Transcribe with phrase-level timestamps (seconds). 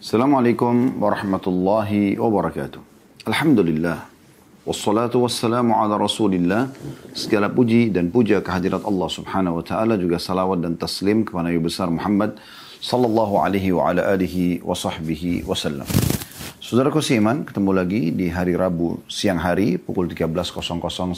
[0.00, 2.80] Assalamualaikum warahmatullahi wabarakatuh.
[3.28, 4.08] Alhamdulillah.
[4.64, 6.72] Wassalatu wassalamu ala rasulillah.
[7.12, 10.00] Segala puji dan puja kehadirat Allah subhanahu wa ta'ala.
[10.00, 12.40] Juga salawat dan taslim kepada Nabi besar Muhammad
[12.80, 15.84] sallallahu alaihi wa ala alihi wa sahbihi wasallam.
[16.70, 20.62] Saudaraku seiman, ketemu lagi di hari Rabu siang hari pukul 13.00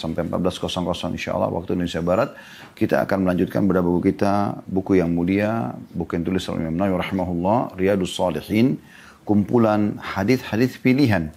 [0.00, 2.32] sampai 14.00 insya Allah waktu Indonesia Barat.
[2.72, 7.04] Kita akan melanjutkan beberapa buku kita, buku yang mulia, buku yang tulis oleh Imam Nawawi
[7.04, 8.80] rahimahullah, Riyadus Salihin,
[9.28, 11.36] kumpulan hadis-hadis pilihan.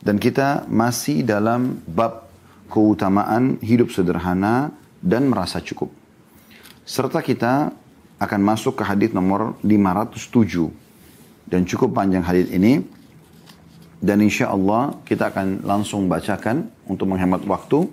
[0.00, 2.32] Dan kita masih dalam bab
[2.72, 4.72] keutamaan hidup sederhana
[5.04, 5.92] dan merasa cukup.
[6.88, 7.76] Serta kita
[8.24, 10.72] akan masuk ke hadis nomor 507.
[11.44, 12.99] Dan cukup panjang hadis ini
[14.00, 17.84] dan insya Allah kita akan langsung bacakan untuk menghemat waktu.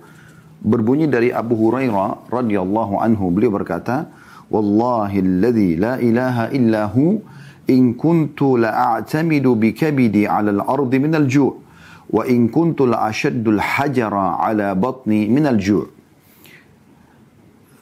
[0.57, 4.07] Berbunyi dari Abu Hurairah radhiyallahu anhu beliau berkata,
[4.47, 7.19] "Wallahi alladhi la ilaha illa hu
[7.67, 11.51] in kuntu la a'tamidu bi kabidi 'ala al-ardi min al-ju'
[12.07, 15.85] wa in kuntu la ashaddu al-hajara 'ala batni min al-ju'."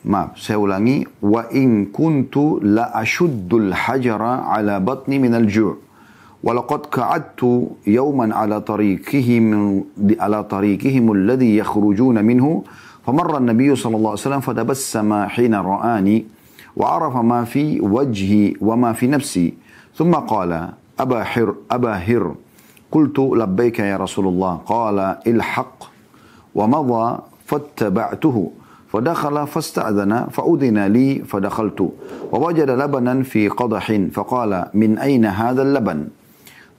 [0.05, 1.01] Maaf, saya ulangi.
[1.21, 5.84] Wa in kuntu la ashuddu al-hajara 'ala batni min al-ju'.
[6.45, 9.83] ولقد قعدت يوما على طريقهم
[10.19, 12.63] على طريقهم الذي يخرجون منه.
[13.05, 16.25] فمر النبي صلى الله عليه وسلم فتبسم حين رآني
[16.77, 19.53] وعرف ما في وجهي وما في نفسي.
[19.95, 22.35] ثم قال أبا حر أبا هر
[22.91, 24.53] قلت لبيك يا رسول الله.
[24.65, 25.83] قال الحق.
[26.55, 28.51] ومضى فاتبعته.
[28.91, 31.89] فدخل فاستأذن فأذن لي فدخلت.
[32.31, 36.07] ووجد لبنا في قدح فقال من أين هذا اللبن؟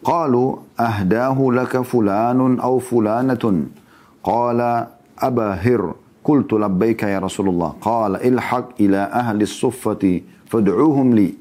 [0.05, 3.65] قالوا أهداه لك فلان أو فلانة.
[4.25, 4.87] قال
[5.19, 5.95] أبا هر
[6.25, 7.75] قلت لبيك يا رسول الله.
[7.81, 11.35] قال الحق إلى أهل الصفة فادعوهم لي.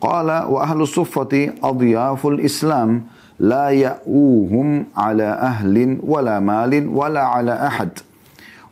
[0.00, 3.04] قال وأهل الصفة أضياف الإسلام
[3.38, 7.88] لا يأوهم على أهل ولا مال ولا على أحد.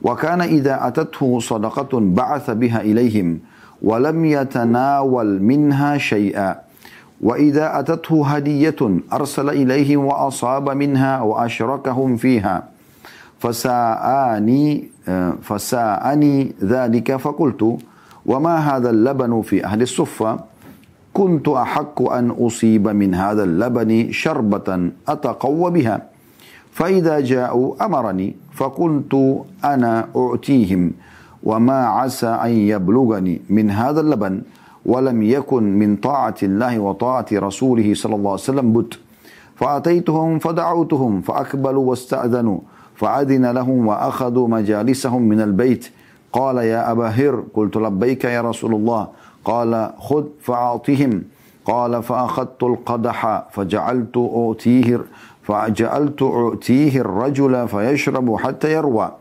[0.03, 3.39] وكان إذا أتته صدقة بعث بها إليهم
[3.83, 6.68] ولم يتناول منها شيئا.
[7.21, 8.77] وإذا أتته هدية
[9.13, 12.69] أرسل إليهم وأصاب منها وأشركهم فيها
[13.39, 14.89] فساءني
[15.43, 17.79] فساءني ذلك فقلت
[18.27, 20.41] وما هذا اللبن في أهل الصفة؟
[21.15, 26.03] كنت أحق أن أصيب من هذا اللبن شربة أتقوى بها.
[26.73, 30.93] فإذا جاءوا أمرني فقلت أنا أعطيهم
[31.43, 34.43] وما عسى أن يبلغني من هذا اللبن.
[34.89, 38.95] ولم يكن من طاعة الله وطاعة رسوله صلى الله عليه وسلم بد
[39.57, 42.59] فأتيتهم فدعوتهم فأقبلوا واستأذنوا
[42.95, 45.85] فأذن لهم وأخذوا مجالسهم من البيت.
[46.33, 49.09] قال يا أبا هر قلت لبيك يا رسول الله.
[49.45, 51.23] قال خذ فأعطهم.
[51.65, 55.01] قال فأخذت القدح فجعلت أعطيه
[55.43, 59.13] فجعلت أعطيه الرجل فيشرب حتى يروى.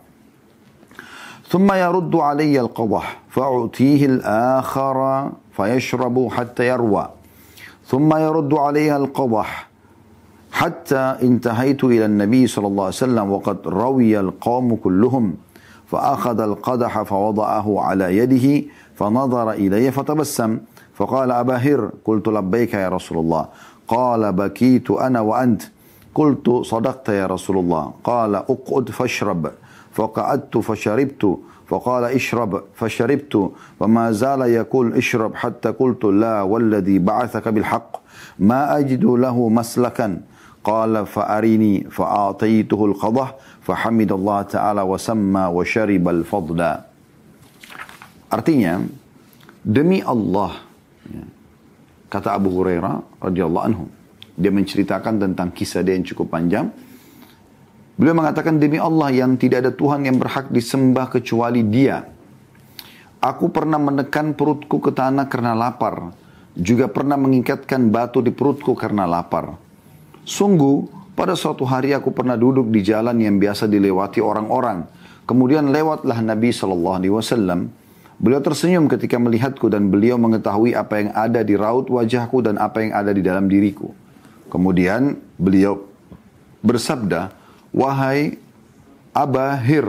[1.50, 5.30] ثم يرد علي القضح فأعطيه الآخر.
[5.58, 7.10] فيشرب حتى يروى.
[7.88, 9.68] ثم يرد عليها القضح
[10.52, 15.36] حتى انتهيت إلى النبي صلى الله عليه وسلم وقد روي القوم كلهم.
[15.88, 20.58] فأخذ القدح فوضعه على يده فنظر إلي فتبسم.
[20.94, 23.46] فقال أبا هر قلت لبيك يا رسول الله.
[23.88, 25.62] قال بكيت أنا وأنت.
[26.16, 27.94] قلت صدقت يا رسول الله.
[28.04, 29.52] قال اقعد فاشرب.
[29.94, 31.38] فقعدت فشربت.
[31.68, 33.34] فقال اشرب فشربت
[33.80, 37.92] وما زال يقول اشرب حتى قلت لا والذي بعثك بالحق
[38.40, 40.10] ما أجد له مسلكا.
[40.68, 43.28] قال فأريني فأعطيته القضح
[43.64, 46.60] فحمد الله تعالى وسمى وشرب الفضل.
[48.28, 48.84] Artinya,
[49.64, 50.60] demi Allah,
[52.12, 53.88] kata Abu Hurairah radhiyallahu anhu,
[54.36, 56.68] dia menceritakan tentang kisah dia yang cukup panjang,
[57.98, 62.06] Beliau mengatakan demi Allah yang tidak ada Tuhan yang berhak disembah kecuali dia.
[63.18, 66.14] Aku pernah menekan perutku ke tanah karena lapar.
[66.54, 69.58] Juga pernah mengikatkan batu di perutku karena lapar.
[70.22, 70.86] Sungguh,
[71.18, 74.86] pada suatu hari aku pernah duduk di jalan yang biasa dilewati orang-orang.
[75.26, 77.10] Kemudian lewatlah Nabi SAW.
[78.18, 82.86] Beliau tersenyum ketika melihatku dan beliau mengetahui apa yang ada di raut wajahku dan apa
[82.86, 83.94] yang ada di dalam diriku.
[84.50, 85.86] Kemudian beliau
[86.62, 87.37] bersabda,
[87.78, 88.42] wahai
[89.14, 89.86] Abahir.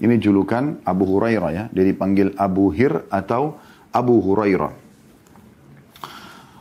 [0.00, 1.64] Ini julukan Abu Hurairah ya.
[1.70, 3.58] Dia dipanggil Abu Hir atau
[3.94, 4.72] Abu Hurairah.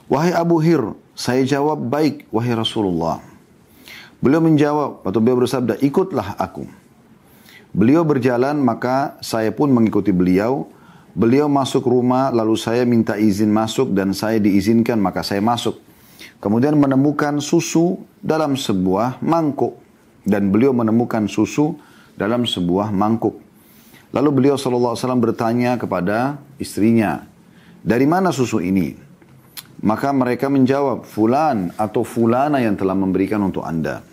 [0.10, 3.22] Wahai Abu Hir, saya jawab baik wahai Rasulullah.
[4.20, 6.66] Beliau menjawab atau beliau bersabda, ikutlah aku.
[7.72, 10.68] Beliau berjalan maka saya pun mengikuti beliau.
[11.14, 15.78] Beliau masuk rumah lalu saya minta izin masuk dan saya diizinkan maka saya masuk.
[16.42, 19.89] Kemudian menemukan susu dalam sebuah mangkuk.
[20.30, 21.74] Dan beliau menemukan susu
[22.14, 23.42] dalam sebuah mangkuk.
[24.14, 27.26] Lalu beliau SAW bertanya kepada istrinya,
[27.82, 28.94] dari mana susu ini?
[29.80, 34.04] Maka mereka menjawab, fulan atau fulana yang telah memberikan untuk anda.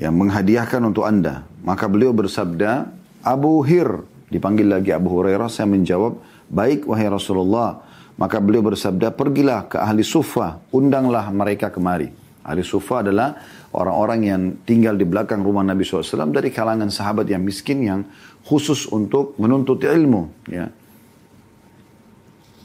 [0.00, 1.44] Yang menghadiahkan untuk anda.
[1.60, 2.88] Maka beliau bersabda,
[3.20, 4.08] Abu Hir.
[4.32, 6.16] Dipanggil lagi Abu Hurairah, saya menjawab,
[6.48, 7.84] baik wahai Rasulullah.
[8.16, 12.08] Maka beliau bersabda, pergilah ke ahli sufa, undanglah mereka kemari.
[12.40, 13.36] Ahli sufa adalah
[13.72, 18.00] orang-orang yang tinggal di belakang rumah Nabi SAW dari kalangan sahabat yang miskin yang
[18.44, 20.28] khusus untuk menuntut ilmu.
[20.48, 20.68] Ya.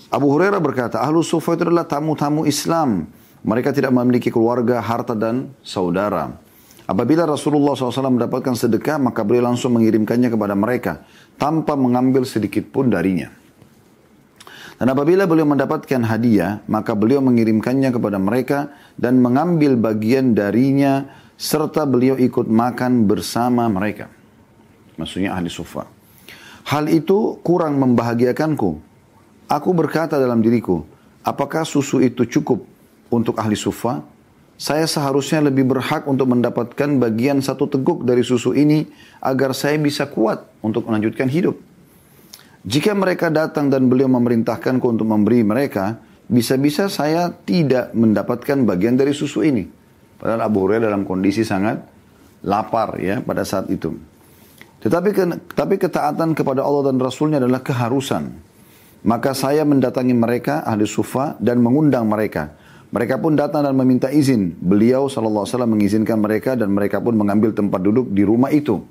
[0.08, 3.12] Abu Hurairah berkata, Ahlu Sufa itu adalah tamu-tamu Islam.
[3.44, 6.36] Mereka tidak memiliki keluarga, harta, dan saudara.
[6.88, 11.04] Apabila Rasulullah SAW mendapatkan sedekah, maka beliau langsung mengirimkannya kepada mereka
[11.36, 13.28] tanpa mengambil sedikit pun darinya.
[14.78, 21.90] Dan apabila beliau mendapatkan hadiah, maka beliau mengirimkannya kepada mereka dan mengambil bagian darinya serta
[21.90, 24.10] beliau ikut makan bersama mereka.
[25.02, 25.90] Maksudnya ahli sufa.
[26.70, 28.88] Hal itu kurang membahagiakanku
[29.48, 30.84] Aku berkata dalam diriku,
[31.24, 32.68] apakah susu itu cukup
[33.08, 34.04] untuk ahli sufa?
[34.60, 38.84] Saya seharusnya lebih berhak untuk mendapatkan bagian satu teguk dari susu ini
[39.24, 41.56] agar saya bisa kuat untuk melanjutkan hidup.
[42.68, 49.16] Jika mereka datang dan beliau memerintahkanku untuk memberi mereka, bisa-bisa saya tidak mendapatkan bagian dari
[49.16, 49.64] susu ini.
[50.20, 51.80] Padahal Abu Hurairah dalam kondisi sangat
[52.44, 53.96] lapar ya pada saat itu.
[54.84, 55.10] Tetapi
[55.56, 58.36] tapi ketaatan kepada Allah dan Rasulnya adalah keharusan.
[59.08, 62.52] Maka saya mendatangi mereka, ahli sufa, dan mengundang mereka.
[62.92, 64.60] Mereka pun datang dan meminta izin.
[64.60, 68.84] Beliau SAW mengizinkan mereka dan mereka pun mengambil tempat duduk di rumah itu.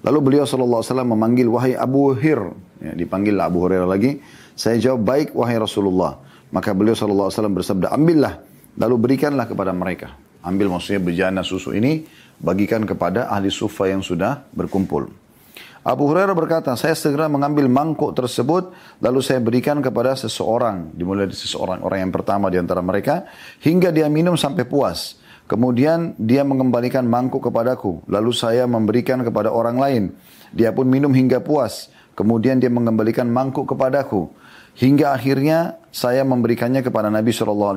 [0.00, 2.40] Lalu beliau SAW memanggil, wahai Abu Hir.
[2.80, 4.24] Ya, dipanggil Abu Hurairah lagi.
[4.56, 6.16] Saya jawab, baik wahai Rasulullah.
[6.50, 8.40] Maka beliau SAW bersabda, ambillah.
[8.80, 10.16] Lalu berikanlah kepada mereka.
[10.40, 12.08] Ambil maksudnya bejana susu ini,
[12.40, 15.12] bagikan kepada ahli sufa yang sudah berkumpul.
[15.80, 21.36] Abu Hurairah berkata, saya segera mengambil mangkuk tersebut, lalu saya berikan kepada seseorang, dimulai dari
[21.36, 23.24] seseorang, orang yang pertama di antara mereka,
[23.64, 25.19] hingga dia minum sampai puas.
[25.50, 30.02] Kemudian dia mengembalikan mangkuk kepadaku, lalu saya memberikan kepada orang lain.
[30.54, 31.90] Dia pun minum hingga puas.
[32.14, 34.30] Kemudian dia mengembalikan mangkuk kepadaku.
[34.78, 37.74] Hingga akhirnya saya memberikannya kepada Nabi SAW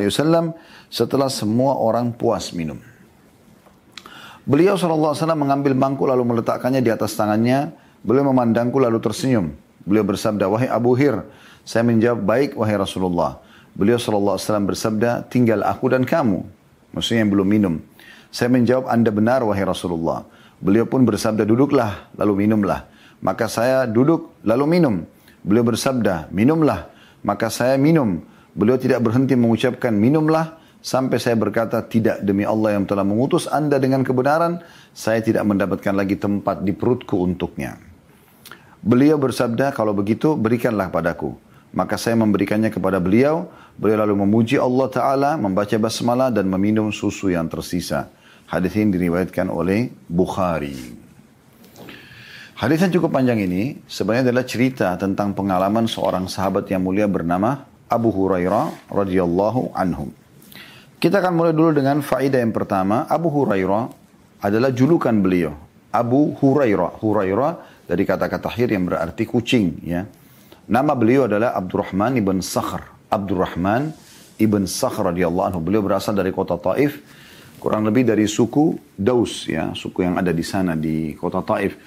[0.93, 2.77] setelah semua orang puas minum.
[4.45, 7.73] Beliau SAW mengambil mangkuk lalu meletakkannya di atas tangannya
[8.03, 9.55] Beliau memandangku lalu tersenyum.
[9.87, 11.23] Beliau bersabda, wahai Abu Hir.
[11.63, 13.39] Saya menjawab, baik wahai Rasulullah.
[13.71, 14.35] Beliau SAW
[14.67, 16.43] bersabda, tinggal aku dan kamu.
[16.93, 17.73] Maksudnya yang belum minum.
[18.29, 20.25] Saya menjawab, anda benar wahai Rasulullah.
[20.61, 22.87] Beliau pun bersabda, duduklah, lalu minumlah.
[23.19, 24.95] Maka saya duduk, lalu minum.
[25.43, 26.87] Beliau bersabda, minumlah.
[27.25, 28.21] Maka saya minum.
[28.53, 30.61] Beliau tidak berhenti mengucapkan, minumlah.
[30.83, 34.59] Sampai saya berkata, tidak demi Allah yang telah mengutus anda dengan kebenaran,
[34.91, 37.79] saya tidak mendapatkan lagi tempat di perutku untuknya.
[38.83, 41.39] Beliau bersabda, kalau begitu berikanlah padaku.
[41.71, 43.47] Maka saya memberikannya kepada beliau.
[43.73, 48.09] Beliau lalu memuji Allah Ta'ala, membaca basmalah dan meminum susu yang tersisa.
[48.45, 50.77] Hadis ini diriwayatkan oleh Bukhari.
[52.53, 57.65] Hadis yang cukup panjang ini sebenarnya adalah cerita tentang pengalaman seorang sahabat yang mulia bernama
[57.89, 60.13] Abu Hurairah radhiyallahu anhu.
[61.01, 63.09] Kita akan mulai dulu dengan faedah yang pertama.
[63.09, 63.89] Abu Hurairah
[64.45, 65.57] adalah julukan beliau.
[65.89, 67.01] Abu Hurairah.
[67.01, 67.51] Hurairah
[67.89, 70.05] dari kata-kata hir yang berarti kucing ya.
[70.69, 72.92] Nama beliau adalah Abdurrahman ibn Sakhr.
[73.13, 73.93] Abdurrahman
[74.41, 75.59] ibn Sakhr radhiyallahu anhu.
[75.61, 77.05] Beliau berasal dari kota Taif,
[77.61, 81.77] kurang lebih dari suku Daus ya, suku yang ada di sana di kota Taif.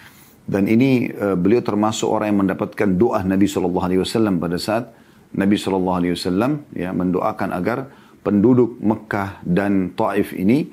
[0.46, 4.94] Dan ini uh, beliau termasuk orang yang mendapatkan doa Nabi Shallallahu Alaihi Wasallam pada saat
[5.34, 7.90] Nabi Shallallahu Alaihi Wasallam ya mendoakan agar
[8.22, 10.70] penduduk Mekah dan Taif ini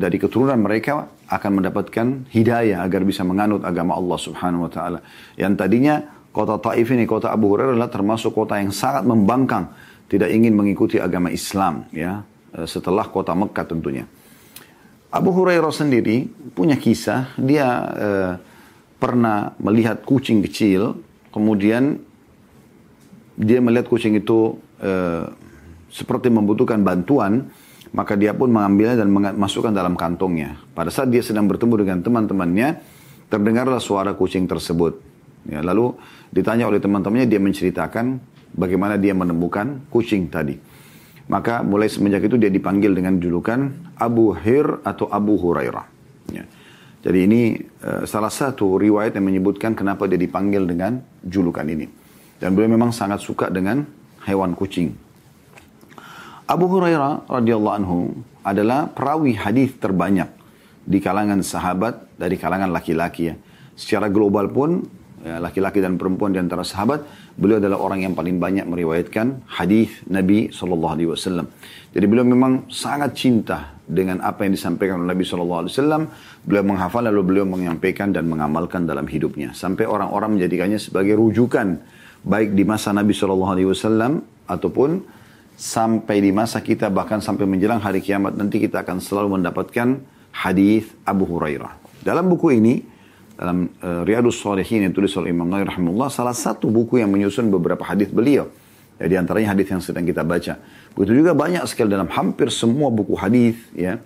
[0.00, 4.98] dari keturunan mereka akan mendapatkan hidayah agar bisa menganut agama Allah Subhanahu wa taala.
[5.34, 5.94] Yang tadinya
[6.34, 9.70] kota Taif ini kota Abu Hurairah adalah termasuk kota yang sangat membangkang,
[10.10, 14.04] tidak ingin mengikuti agama Islam ya, e, setelah kota Mekah tentunya.
[15.14, 16.26] Abu Hurairah sendiri
[16.58, 18.32] punya kisah, dia eh,
[18.98, 20.98] pernah melihat kucing kecil,
[21.30, 22.02] kemudian
[23.38, 25.30] dia melihat kucing itu eh,
[25.94, 27.46] seperti membutuhkan bantuan,
[27.94, 30.58] maka dia pun mengambilnya dan masukkan dalam kantongnya.
[30.74, 32.82] Pada saat dia sedang bertemu dengan teman-temannya,
[33.30, 35.13] terdengarlah suara kucing tersebut.
[35.44, 35.92] Ya, lalu
[36.32, 38.18] ditanya oleh teman-temannya, dia menceritakan
[38.56, 40.56] bagaimana dia menemukan kucing tadi.
[41.24, 45.86] Maka mulai semenjak itu dia dipanggil dengan julukan Abu Hir atau Abu Hurairah.
[46.32, 46.44] Ya.
[47.04, 47.40] Jadi ini
[47.84, 51.88] uh, salah satu riwayat yang menyebutkan kenapa dia dipanggil dengan julukan ini.
[52.40, 53.84] Dan beliau memang sangat suka dengan
[54.24, 54.92] hewan kucing.
[56.44, 57.98] Abu Hurairah radhiyallahu anhu
[58.44, 60.28] adalah perawi hadis terbanyak
[60.84, 63.34] di kalangan sahabat dari kalangan laki-laki ya.
[63.72, 64.84] Secara global pun
[65.24, 67.00] laki-laki dan perempuan di antara sahabat,
[67.40, 71.48] beliau adalah orang yang paling banyak meriwayatkan hadis Nabi Shallallahu Alaihi Wasallam.
[71.96, 76.02] Jadi beliau memang sangat cinta dengan apa yang disampaikan oleh Nabi Shallallahu Alaihi Wasallam.
[76.44, 79.56] Beliau menghafal lalu beliau menyampaikan dan mengamalkan dalam hidupnya.
[79.56, 81.80] Sampai orang-orang menjadikannya sebagai rujukan
[82.20, 85.00] baik di masa Nabi Shallallahu Alaihi Wasallam ataupun
[85.56, 90.04] sampai di masa kita bahkan sampai menjelang hari kiamat nanti kita akan selalu mendapatkan
[90.36, 91.80] hadis Abu Hurairah.
[92.04, 92.93] Dalam buku ini
[93.34, 97.50] dalam uh, Riyadus Salihin yang tulis oleh Imam Nawawi rahimahullah salah satu buku yang menyusun
[97.50, 98.46] beberapa hadis beliau.
[98.94, 100.54] Ya, di antaranya hadis yang sedang kita baca.
[100.94, 103.98] Begitu juga banyak sekali dalam hampir semua buku hadis ya.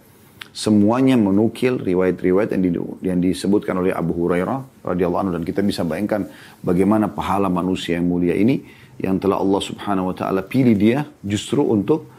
[0.48, 2.70] Semuanya menukil riwayat-riwayat yang, di,
[3.04, 6.26] yang disebutkan oleh Abu Hurairah radhiyallahu anhu dan kita bisa bayangkan
[6.64, 8.64] bagaimana pahala manusia yang mulia ini
[8.98, 12.10] yang telah Allah Subhanahu wa taala pilih dia justru untuk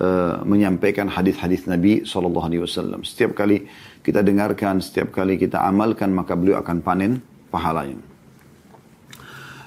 [0.00, 3.04] uh, menyampaikan hadis-hadis Nabi sallallahu alaihi wasallam.
[3.04, 3.68] Setiap kali
[4.04, 8.00] kita dengarkan, setiap kali kita amalkan maka beliau akan panen pahalanya.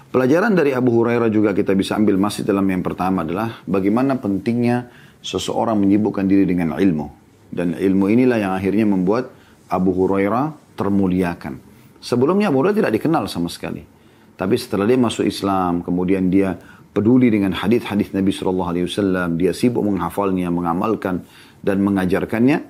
[0.10, 4.90] Pelajaran dari Abu Hurairah juga kita bisa ambil masih dalam yang pertama adalah bagaimana pentingnya
[5.22, 7.08] seseorang menyibukkan diri dengan ilmu.
[7.54, 9.30] Dan ilmu inilah yang akhirnya membuat
[9.70, 11.62] Abu Hurairah termuliakan.
[12.02, 13.86] Sebelumnya Abu Hurairah tidak dikenal sama sekali.
[14.34, 16.58] Tapi setelah dia masuk Islam, kemudian dia
[16.94, 21.24] peduli dengan hadis-hadis Nabi Shallallahu Alaihi Wasallam, dia sibuk menghafalnya, mengamalkan
[21.62, 22.66] dan mengajarkannya,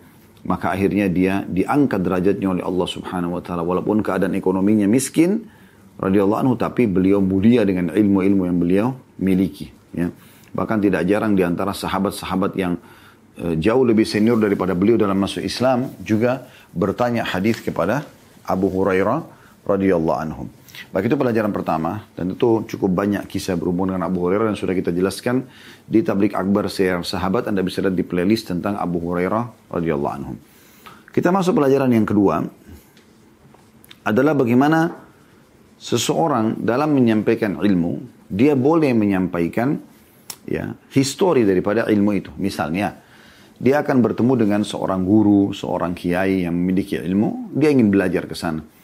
[0.48, 3.64] maka akhirnya dia diangkat derajatnya oleh Allah Subhanahu Wa Taala.
[3.64, 5.48] Walaupun keadaan ekonominya miskin,
[6.00, 8.88] radhiyallahu anhu, tapi beliau mulia dengan ilmu-ilmu yang beliau
[9.20, 9.68] miliki.
[9.92, 10.10] Ya.
[10.56, 12.80] Bahkan tidak jarang di antara sahabat-sahabat yang
[13.44, 18.08] uh, jauh lebih senior daripada beliau dalam masuk Islam juga bertanya hadis kepada
[18.48, 19.28] Abu Hurairah
[19.68, 20.44] radhiyallahu anhu.
[20.90, 24.74] Baik itu pelajaran pertama dan itu cukup banyak kisah berhubungan dengan Abu Hurairah yang sudah
[24.74, 25.46] kita jelaskan
[25.86, 30.34] di tablik akbar sayar sahabat Anda bisa lihat di playlist tentang Abu Hurairah radhiyallahu anhu.
[31.12, 32.42] Kita masuk pelajaran yang kedua
[34.08, 34.90] adalah bagaimana
[35.76, 39.78] seseorang dalam menyampaikan ilmu dia boleh menyampaikan
[40.48, 42.32] ya histori daripada ilmu itu.
[42.40, 42.98] Misalnya
[43.60, 48.34] dia akan bertemu dengan seorang guru, seorang kiai yang memiliki ilmu, dia ingin belajar ke
[48.34, 48.79] sana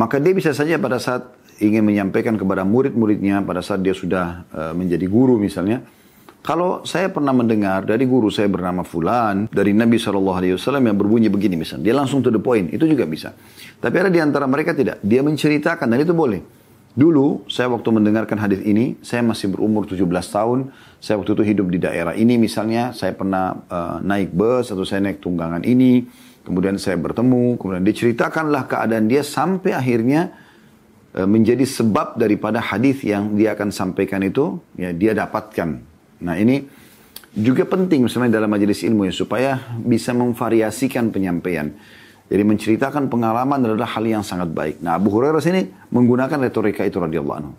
[0.00, 1.28] maka dia bisa saja pada saat
[1.60, 5.84] ingin menyampaikan kepada murid-muridnya, pada saat dia sudah uh, menjadi guru misalnya,
[6.40, 10.40] kalau saya pernah mendengar dari guru saya bernama Fulan, dari Nabi SAW
[10.80, 13.36] yang berbunyi begini misalnya, dia langsung to the point, itu juga bisa.
[13.76, 16.40] Tapi ada di antara mereka tidak, dia menceritakan dan itu boleh.
[16.96, 21.66] Dulu saya waktu mendengarkan hadis ini, saya masih berumur 17 tahun, saya waktu itu hidup
[21.68, 26.08] di daerah ini misalnya, saya pernah uh, naik bus atau saya naik tunggangan ini,
[26.50, 30.34] Kemudian saya bertemu, kemudian diceritakanlah keadaan dia sampai akhirnya
[31.14, 35.78] e, menjadi sebab daripada hadis yang dia akan sampaikan itu ya dia dapatkan.
[36.26, 36.66] Nah ini
[37.38, 41.70] juga penting misalnya dalam majelis ilmu ya supaya bisa memvariasikan penyampaian.
[42.26, 44.82] Jadi menceritakan pengalaman adalah hal yang sangat baik.
[44.82, 47.54] Nah Abu Hurairah sini menggunakan retorika itu radhiyallahu anhu.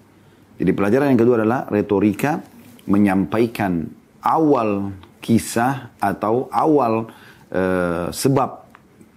[0.59, 2.43] Jadi pelajaran yang kedua adalah retorika
[2.91, 3.87] menyampaikan
[4.19, 4.91] awal
[5.23, 7.07] kisah atau awal
[7.55, 8.70] uh, sebab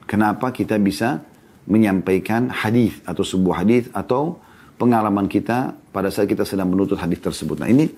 [0.05, 1.21] kenapa kita bisa
[1.65, 4.37] menyampaikan hadis atau sebuah hadis atau
[4.77, 7.63] pengalaman kita pada saat kita sedang menuntut hadis tersebut.
[7.63, 7.89] Nah ini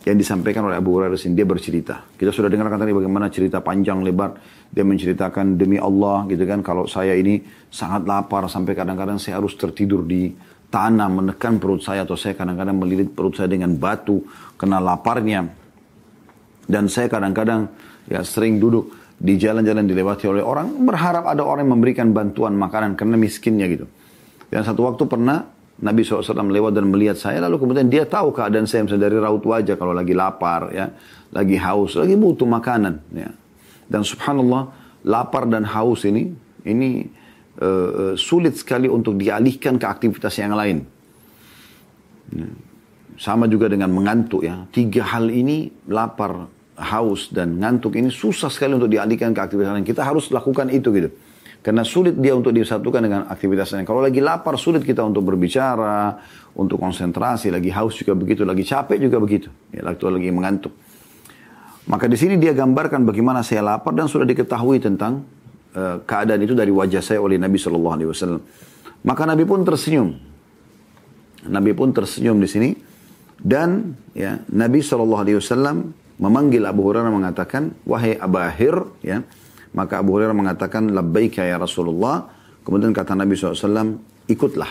[0.00, 2.00] yang disampaikan oleh Abu Hurairah sini dia bercerita.
[2.16, 4.32] Kita sudah dengarkan tadi bagaimana cerita panjang lebar
[4.72, 9.52] dia menceritakan demi Allah gitu kan kalau saya ini sangat lapar sampai kadang-kadang saya harus
[9.60, 10.32] tertidur di
[10.70, 14.24] tanah menekan perut saya atau saya kadang-kadang melilit perut saya dengan batu
[14.56, 15.44] kena laparnya
[16.70, 17.66] dan saya kadang-kadang
[18.06, 22.96] ya sering duduk di jalan-jalan dilewati oleh orang, berharap ada orang yang memberikan bantuan makanan
[22.96, 23.84] karena miskinnya gitu.
[24.48, 25.44] Dan satu waktu pernah
[25.80, 29.44] Nabi SAW lewat dan melihat saya, lalu kemudian dia tahu keadaan saya misalnya dari raut
[29.44, 30.88] wajah kalau lagi lapar, ya,
[31.36, 33.00] lagi haus, lagi butuh makanan.
[33.12, 33.28] Ya.
[33.88, 34.72] Dan subhanallah,
[35.04, 36.32] lapar dan haus ini,
[36.64, 37.04] ini
[37.60, 40.84] uh, sulit sekali untuk dialihkan ke aktivitas yang lain.
[42.32, 42.48] Ya.
[43.20, 44.64] Sama juga dengan mengantuk ya.
[44.72, 46.48] Tiga hal ini, lapar,
[46.80, 49.84] haus dan ngantuk ini susah sekali untuk dialihkan ke aktivitas lain.
[49.84, 51.12] Kita harus lakukan itu gitu.
[51.60, 53.84] Karena sulit dia untuk disatukan dengan aktivitas lain.
[53.84, 56.16] Kalau lagi lapar sulit kita untuk berbicara,
[56.56, 59.52] untuk konsentrasi, lagi haus juga begitu, lagi capek juga begitu.
[59.68, 60.72] Ya, waktu lagi mengantuk.
[61.84, 65.20] Maka di sini dia gambarkan bagaimana saya lapar dan sudah diketahui tentang
[65.76, 68.40] uh, keadaan itu dari wajah saya oleh Nabi Shallallahu Alaihi Wasallam.
[69.04, 70.16] Maka Nabi pun tersenyum.
[71.44, 72.70] Nabi pun tersenyum di sini
[73.40, 79.24] dan ya Nabi Shallallahu Alaihi Wasallam memanggil Abu Hurairah mengatakan, wahai Abahir, ya.
[79.72, 82.28] Maka Abu Hurairah mengatakan, labbaika ya Rasulullah.
[82.60, 83.96] Kemudian kata Nabi SAW,
[84.28, 84.68] ikutlah.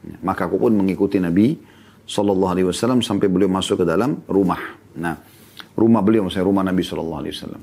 [0.00, 1.54] Ya, maka aku pun mengikuti Nabi
[2.02, 4.58] SAW sampai beliau masuk ke dalam rumah.
[4.98, 5.14] Nah,
[5.78, 7.62] rumah beliau, maksudnya rumah Nabi Shallallahu Alaihi Wasallam.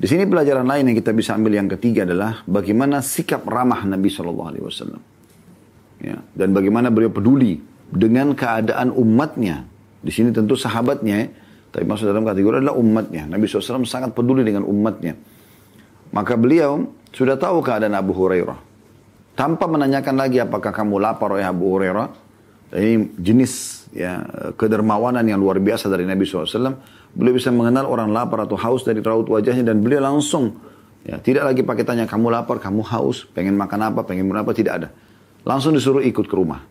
[0.00, 4.08] Di sini pelajaran lain yang kita bisa ambil yang ketiga adalah bagaimana sikap ramah Nabi
[4.08, 5.02] Shallallahu Alaihi Wasallam.
[6.02, 7.62] Ya, dan bagaimana beliau peduli
[7.92, 9.68] dengan keadaan umatnya.
[10.02, 11.30] Di sini tentu sahabatnya,
[11.72, 13.24] tapi maksud dalam kategori adalah umatnya.
[13.24, 15.16] Nabi SAW sangat peduli dengan umatnya.
[16.12, 18.60] Maka beliau sudah tahu keadaan Abu Hurairah.
[19.32, 22.06] Tanpa menanyakan lagi apakah kamu lapar oleh Abu Hurairah.
[22.76, 24.20] Ini jenis ya
[24.56, 26.76] kedermawanan yang luar biasa dari Nabi SAW.
[27.16, 30.56] Beliau bisa mengenal orang lapar atau haus dari raut wajahnya dan beliau langsung
[31.04, 34.52] ya tidak lagi pakai tanya kamu lapar, kamu haus, pengen makan apa, pengen minum apa,
[34.52, 34.88] tidak ada.
[35.44, 36.64] Langsung disuruh ikut ke rumah.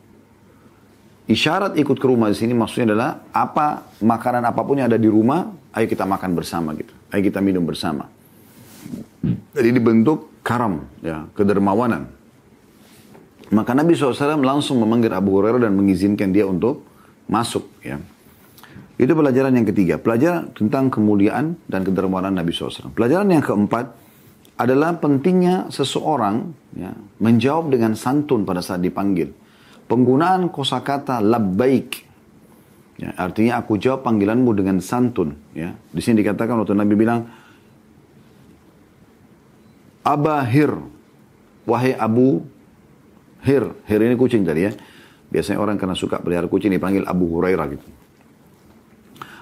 [1.32, 5.08] Isyarat ikut ke rumah di sini maksudnya adalah apa makanan apa pun yang ada di
[5.08, 6.92] rumah, ayo kita makan bersama gitu.
[7.08, 8.12] Ayo kita minum bersama.
[9.56, 12.12] Jadi dibentuk karam, ya, kedermawanan.
[13.52, 16.84] Maka Nabi SAW langsung memanggil Abu Hurairah dan mengizinkan dia untuk
[17.32, 17.68] masuk.
[17.84, 18.00] Ya.
[19.00, 20.00] Itu pelajaran yang ketiga.
[20.00, 22.92] Pelajaran tentang kemuliaan dan kedermawanan Nabi SAW.
[22.92, 23.92] Pelajaran yang keempat
[24.60, 26.92] adalah pentingnya seseorang ya,
[27.24, 29.41] menjawab dengan santun pada saat dipanggil.
[29.92, 32.08] Penggunaan kosakata labbaik.
[32.96, 35.36] Ya, artinya aku jawab panggilanmu dengan santun.
[35.52, 35.76] Ya.
[35.92, 37.28] Di sini dikatakan waktu Nabi bilang,
[40.08, 40.72] Abahir,
[41.68, 42.40] wahai Abu
[43.44, 43.68] Hir.
[43.84, 44.72] Hir ini kucing tadi ya.
[45.28, 47.88] Biasanya orang karena suka pelihara kucing dipanggil Abu Hurairah gitu.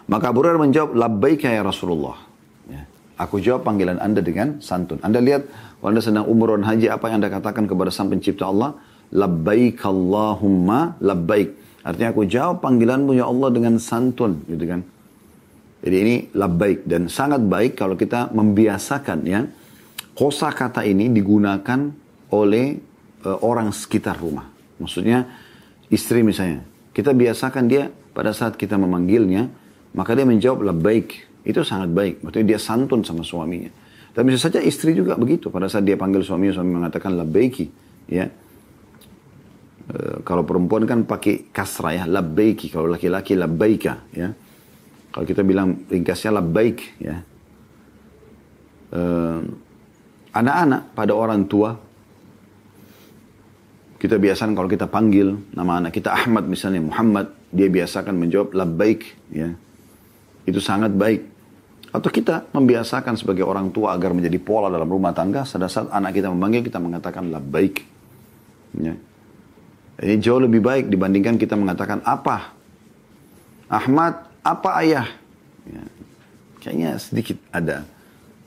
[0.10, 2.18] Maka Abu Hurairah menjawab, Labbaik ya Rasulullah.
[2.66, 2.90] Ya.
[3.22, 4.98] Aku jawab panggilan anda dengan santun.
[5.06, 5.46] Anda lihat,
[5.78, 8.89] kalau anda sedang umroh dan haji, apa yang anda katakan kepada sang pencipta Allah?
[9.10, 11.82] Labbaik Allahumma labbaik.
[11.82, 14.46] Artinya aku jawab panggilanmu ya Allah dengan santun.
[14.46, 14.82] Gitu kan.
[15.82, 16.86] Jadi ini labbaik.
[16.86, 19.42] Dan sangat baik kalau kita membiasakan ya.
[20.14, 21.80] Kosa kata ini digunakan
[22.36, 22.76] oleh
[23.24, 24.46] uh, orang sekitar rumah.
[24.78, 25.26] Maksudnya
[25.88, 26.62] istri misalnya.
[26.92, 29.48] Kita biasakan dia pada saat kita memanggilnya,
[29.96, 31.42] maka dia menjawab baik.
[31.48, 32.20] Itu sangat baik.
[32.20, 33.72] Maksudnya dia santun sama suaminya.
[34.12, 35.48] Dan bisa saja istri juga begitu.
[35.48, 37.66] Pada saat dia panggil suaminya, suami mengatakan labbaiki.
[38.12, 38.28] Ya.
[39.90, 42.70] E, kalau perempuan kan pakai kasrah ya, labbaiki.
[42.70, 44.06] Kalau laki-laki labbaika.
[44.14, 44.32] Ya.
[45.10, 46.78] Kalau kita bilang ringkasnya labbaik.
[47.02, 47.26] Ya.
[48.94, 49.02] E,
[50.32, 51.76] anak-anak pada orang tua,
[54.00, 59.02] kita biasakan kalau kita panggil nama anak kita Ahmad misalnya, Muhammad, dia biasakan menjawab labbaik.
[59.34, 59.58] Ya
[60.50, 61.22] itu sangat baik.
[61.90, 66.18] Atau kita membiasakan sebagai orang tua agar menjadi pola dalam rumah tangga, pada saat anak
[66.18, 67.82] kita memanggil, kita mengatakan baik.
[68.78, 68.94] Ya.
[70.00, 72.56] Ini jauh lebih baik dibandingkan kita mengatakan apa.
[73.68, 75.08] Ahmad, apa ayah?
[75.68, 75.84] Ya.
[76.60, 77.88] Kayaknya sedikit ada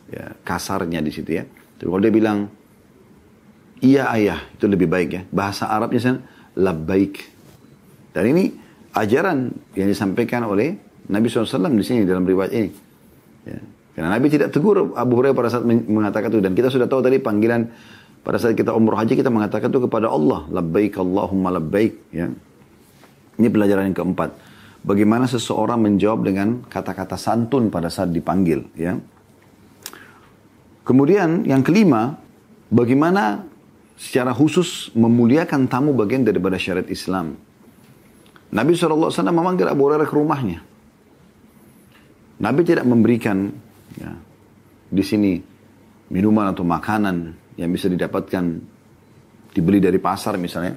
[0.08, 1.44] ya, kasarnya di situ ya.
[1.76, 2.38] Tapi kalau dia bilang,
[3.84, 5.22] iya ayah, itu lebih baik ya.
[5.28, 6.20] Bahasa Arabnya sana,
[6.56, 7.20] labbaik.
[8.12, 8.52] Dan ini
[8.96, 10.76] ajaran yang disampaikan oleh
[11.08, 12.70] Nabi SAW di sini dalam riwayat ini.
[13.44, 13.60] Ya.
[13.92, 16.40] Karena Nabi tidak tegur Abu Hurairah pada saat mengatakan itu.
[16.40, 17.68] Dan kita sudah tahu tadi panggilan
[18.22, 20.46] pada saat kita umroh haji kita mengatakan itu kepada Allah.
[20.46, 22.14] Labbaik Allahumma labbaik.
[22.14, 22.30] Ya.
[23.38, 24.30] Ini pelajaran yang keempat.
[24.86, 28.62] Bagaimana seseorang menjawab dengan kata-kata santun pada saat dipanggil.
[28.78, 28.98] Ya.
[30.86, 32.18] Kemudian yang kelima,
[32.70, 33.42] bagaimana
[33.98, 37.38] secara khusus memuliakan tamu bagian daripada syariat Islam.
[38.52, 40.58] Nabi SAW memanggil Abu Hurairah ke rumahnya.
[42.42, 43.50] Nabi tidak memberikan
[43.98, 44.14] ya,
[44.90, 45.38] di sini
[46.10, 48.44] minuman atau makanan yang bisa didapatkan
[49.52, 50.76] dibeli dari pasar misalnya.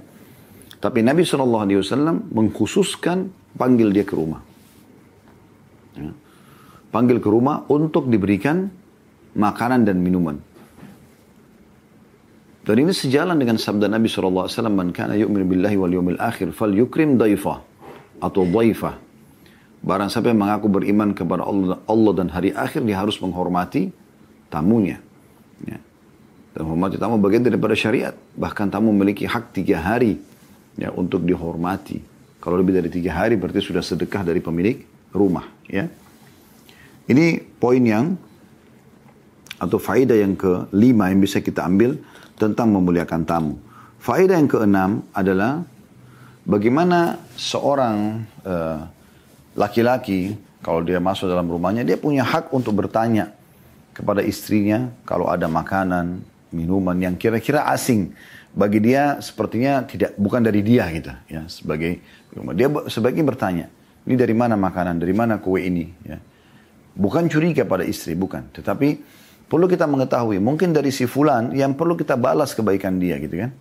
[0.76, 4.42] Tapi Nabi SAW mengkhususkan panggil dia ke rumah.
[5.96, 6.12] Ya.
[6.92, 8.70] Panggil ke rumah untuk diberikan
[9.36, 10.38] makanan dan minuman.
[12.66, 16.74] Dan ini sejalan dengan sabda Nabi SAW, Man kana yu'min billahi wal yawmil akhir, fal
[16.74, 17.62] yukrim daifah
[18.18, 18.98] atau daifah.
[19.86, 23.94] Barang siapa yang mengaku beriman kepada Allah, Allah dan hari akhir, dia harus menghormati
[24.50, 24.98] tamunya.
[25.62, 25.78] Ya.
[26.56, 28.16] Dan menghormati tamu bagian daripada syariat.
[28.40, 30.16] Bahkan tamu memiliki hak tiga hari
[30.80, 32.00] ya, untuk dihormati.
[32.40, 34.80] Kalau lebih dari tiga hari berarti sudah sedekah dari pemilik
[35.12, 35.44] rumah.
[35.68, 35.92] Ya.
[37.12, 38.16] Ini poin yang
[39.60, 42.00] atau faedah yang kelima yang bisa kita ambil
[42.40, 43.56] tentang memuliakan tamu.
[44.00, 45.64] Faedah yang keenam adalah
[46.46, 48.86] bagaimana seorang uh,
[49.58, 53.32] laki-laki kalau dia masuk dalam rumahnya dia punya hak untuk bertanya
[53.96, 56.20] kepada istrinya kalau ada makanan,
[56.54, 58.14] minuman yang kira-kira asing.
[58.56, 62.00] Bagi dia sepertinya tidak bukan dari dia gitu ya sebagai
[62.56, 63.68] dia sebaiknya bertanya
[64.06, 65.02] ini dari mana makanan?
[65.02, 65.90] Dari mana kue ini?
[66.06, 66.22] Ya.
[66.94, 68.46] Bukan curiga pada istri bukan.
[68.54, 69.02] Tetapi
[69.50, 73.52] perlu kita mengetahui mungkin dari si fulan yang perlu kita balas kebaikan dia gitu kan?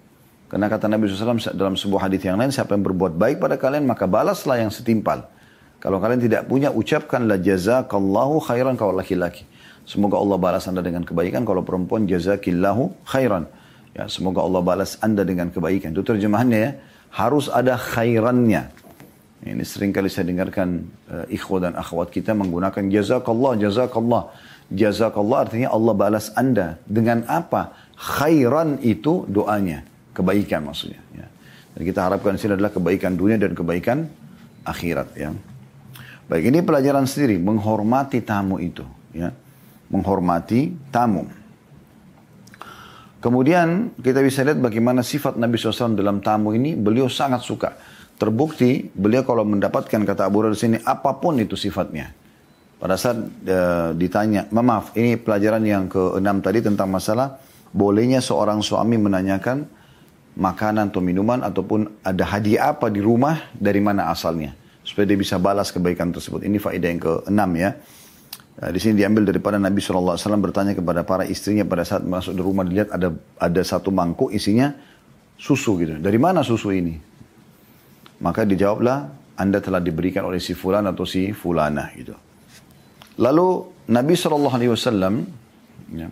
[0.52, 3.88] Karena kata Nabi SAW dalam sebuah hadis yang lain siapa yang berbuat baik pada kalian
[3.88, 5.32] maka balaslah yang setimpal.
[5.80, 9.44] Kalau kalian tidak punya, ucapkanlah jazakallahu khairan kalau laki-laki.
[9.84, 11.44] Semoga Allah balas anda dengan kebaikan.
[11.44, 13.44] Kalau perempuan, jazakillahu khairan.
[13.94, 15.92] Ya, semoga Allah balas anda dengan kebaikan.
[15.92, 16.72] Itu terjemahannya ya.
[17.14, 18.72] Harus ada khairannya.
[19.44, 24.32] Ini sering kali saya dengarkan uh, dan akhwat kita menggunakan jazakallah, jazakallah.
[24.72, 26.80] Jazakallah artinya Allah balas anda.
[26.88, 27.76] Dengan apa?
[27.94, 29.84] Khairan itu doanya.
[30.16, 30.98] Kebaikan maksudnya.
[31.12, 31.28] Ya.
[31.76, 34.08] Dan kita harapkan sini adalah kebaikan dunia dan kebaikan
[34.64, 35.12] akhirat.
[35.12, 35.36] Ya.
[36.24, 37.36] Baik, ini pelajaran sendiri.
[37.36, 38.82] Menghormati tamu itu.
[39.12, 39.36] Ya.
[39.94, 41.30] Menghormati tamu.
[43.22, 46.74] Kemudian kita bisa lihat bagaimana sifat Nabi SAW dalam tamu ini.
[46.74, 47.72] Beliau sangat suka
[48.14, 52.14] Terbukti beliau kalau mendapatkan kata Abu di sini apa pun itu sifatnya.
[52.78, 53.58] Pada saat e,
[53.98, 57.42] ditanya, maaf ini pelajaran yang keenam tadi tentang masalah
[57.74, 59.66] bolehnya seorang suami menanyakan
[60.38, 64.54] makanan atau minuman ataupun ada hadiah apa di rumah dari mana asalnya
[64.86, 66.46] supaya dia bisa balas kebaikan tersebut.
[66.46, 67.70] Ini faedah yang keenam ya.
[68.54, 72.42] Nah, di sini diambil daripada Nabi SAW bertanya kepada para istrinya pada saat masuk di
[72.42, 73.10] rumah dilihat ada
[73.42, 74.70] ada satu mangkuk isinya
[75.34, 75.98] susu gitu.
[75.98, 76.94] Dari mana susu ini?
[78.22, 82.14] Maka dijawablah, Anda telah diberikan oleh si fulan atau si fulana gitu.
[83.18, 83.46] Lalu
[83.90, 84.54] Nabi SAW
[85.90, 86.08] ya,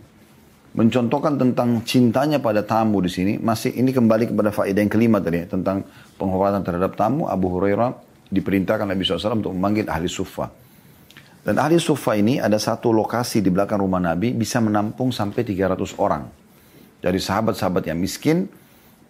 [0.75, 3.33] mencontohkan tentang cintanya pada tamu di sini.
[3.39, 5.87] Masih ini kembali kepada faedah yang kelima tadi tentang
[6.19, 7.31] penghormatan terhadap tamu.
[7.31, 7.95] Abu Hurairah
[8.35, 10.62] diperintahkan Nabi SAW untuk memanggil ahli sufa.
[11.43, 15.99] Dan ahli sufa ini ada satu lokasi di belakang rumah Nabi bisa menampung sampai 300
[15.99, 16.31] orang.
[17.03, 18.47] Dari sahabat-sahabat yang miskin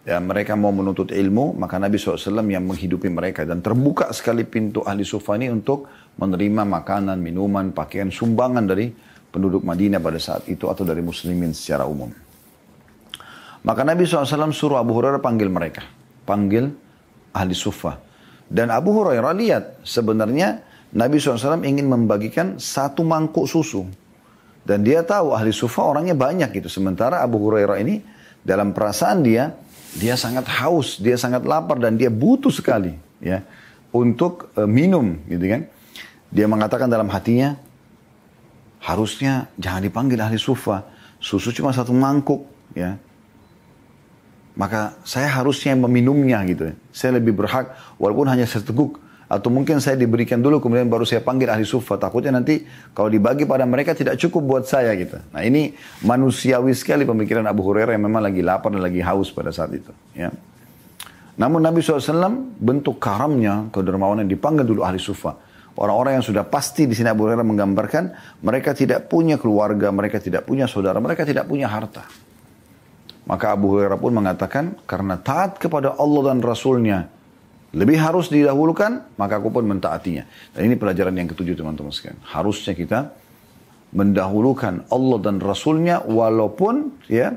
[0.08, 3.44] ya, mereka mau menuntut ilmu, maka Nabi SAW yang menghidupi mereka.
[3.44, 5.84] Dan terbuka sekali pintu ahli sufa ini untuk
[6.16, 8.88] menerima makanan, minuman, pakaian, sumbangan dari
[9.28, 12.08] penduduk Madinah pada saat itu atau dari muslimin secara umum.
[13.62, 15.84] Maka Nabi SAW suruh Abu Hurairah panggil mereka.
[16.24, 16.72] Panggil
[17.36, 18.00] ahli sufa.
[18.48, 23.88] Dan Abu Hurairah lihat sebenarnya Nabi SAW ingin membagikan satu mangkuk susu.
[24.62, 26.68] Dan dia tahu ahli sufa orangnya banyak gitu.
[26.70, 27.98] Sementara Abu Hurairah ini
[28.44, 29.56] dalam perasaan dia
[29.92, 33.44] dia sangat haus, dia sangat lapar dan dia butuh sekali ya
[33.92, 35.62] untuk uh, minum gitu kan.
[36.32, 37.60] Dia mengatakan dalam hatinya
[38.80, 40.86] harusnya jangan dipanggil ahli sufa.
[41.20, 42.96] Susu cuma satu mangkuk ya.
[44.52, 46.76] Maka saya harusnya meminumnya gitu.
[46.92, 49.00] Saya lebih berhak walaupun hanya seteguk
[49.32, 51.96] atau mungkin saya diberikan dulu kemudian baru saya panggil ahli sufa.
[51.96, 55.16] Takutnya nanti kalau dibagi pada mereka tidak cukup buat saya gitu.
[55.32, 55.72] Nah ini
[56.04, 59.88] manusiawi sekali pemikiran Abu Hurairah yang memang lagi lapar dan lagi haus pada saat itu.
[60.12, 60.28] Ya.
[61.40, 65.32] Namun Nabi SAW bentuk karamnya, kedermawanan dipanggil dulu ahli sufa.
[65.80, 68.04] Orang-orang yang sudah pasti di sini Abu Hurairah menggambarkan
[68.44, 72.04] mereka tidak punya keluarga, mereka tidak punya saudara, mereka tidak punya harta.
[73.24, 77.21] Maka Abu Hurairah pun mengatakan karena taat kepada Allah dan Rasulnya
[77.72, 80.28] lebih harus didahulukan, maka aku pun mentaatinya.
[80.52, 82.20] Dan ini pelajaran yang ketujuh teman-teman sekalian.
[82.20, 83.16] Harusnya kita
[83.96, 87.32] mendahulukan Allah dan Rasulnya walaupun ya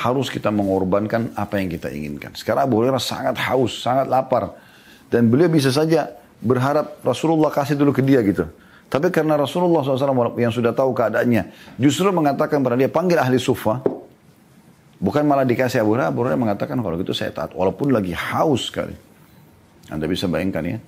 [0.00, 2.32] harus kita mengorbankan apa yang kita inginkan.
[2.32, 4.56] Sekarang Abu Hurairah sangat haus, sangat lapar.
[5.12, 6.08] Dan beliau bisa saja
[6.40, 8.48] berharap Rasulullah kasih dulu ke dia gitu.
[8.90, 13.84] Tapi karena Rasulullah SAW yang sudah tahu keadaannya, justru mengatakan pada dia, panggil ahli sufa.
[15.00, 17.52] Bukan malah dikasih Abu Hurairah, Abu Hurairah mengatakan kalau gitu saya taat.
[17.52, 19.09] Walaupun lagi haus sekali.
[19.88, 20.78] Anda bisa bayangkan ya.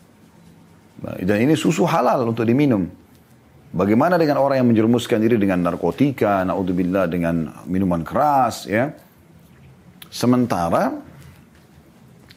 [1.25, 2.87] Dan ini susu halal untuk diminum.
[3.73, 8.93] Bagaimana dengan orang yang menjerumuskan diri dengan narkotika, naudzubillah dengan minuman keras, ya.
[10.13, 10.93] Sementara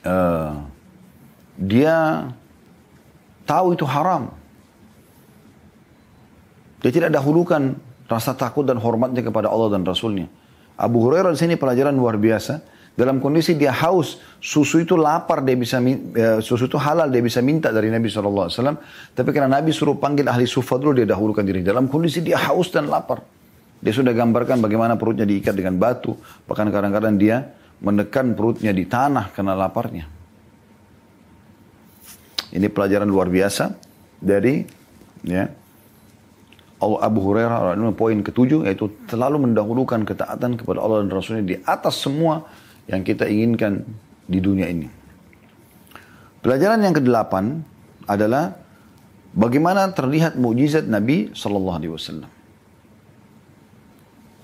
[0.08, 0.52] uh,
[1.60, 2.32] dia
[3.44, 4.32] tahu itu haram.
[6.80, 7.76] Dia tidak dahulukan
[8.08, 10.32] rasa takut dan hormatnya kepada Allah dan Rasulnya.
[10.80, 12.62] Abu Hurairah di sini pelajaran luar biasa
[12.96, 17.44] dalam kondisi dia haus, susu itu lapar dia bisa ya, susu itu halal dia bisa
[17.44, 18.48] minta dari Nabi SAW.
[19.12, 21.60] Tapi karena Nabi suruh panggil ahli sufa dulu dia dahulukan diri.
[21.60, 23.20] Dalam kondisi dia haus dan lapar.
[23.84, 26.16] Dia sudah gambarkan bagaimana perutnya diikat dengan batu.
[26.48, 27.44] Bahkan kadang-kadang dia
[27.84, 30.08] menekan perutnya di tanah karena laparnya.
[32.56, 33.76] Ini pelajaran luar biasa
[34.24, 34.64] dari
[35.28, 35.52] ya
[36.80, 42.48] Abu Hurairah poin ketujuh yaitu selalu mendahulukan ketaatan kepada Allah dan Rasulnya di atas semua
[42.86, 43.86] yang kita inginkan
[44.26, 44.88] di dunia ini.
[46.42, 47.66] Pelajaran yang kedelapan
[48.06, 48.54] adalah
[49.34, 52.32] bagaimana terlihat mujizat Nabi Sallallahu Alaihi Wasallam.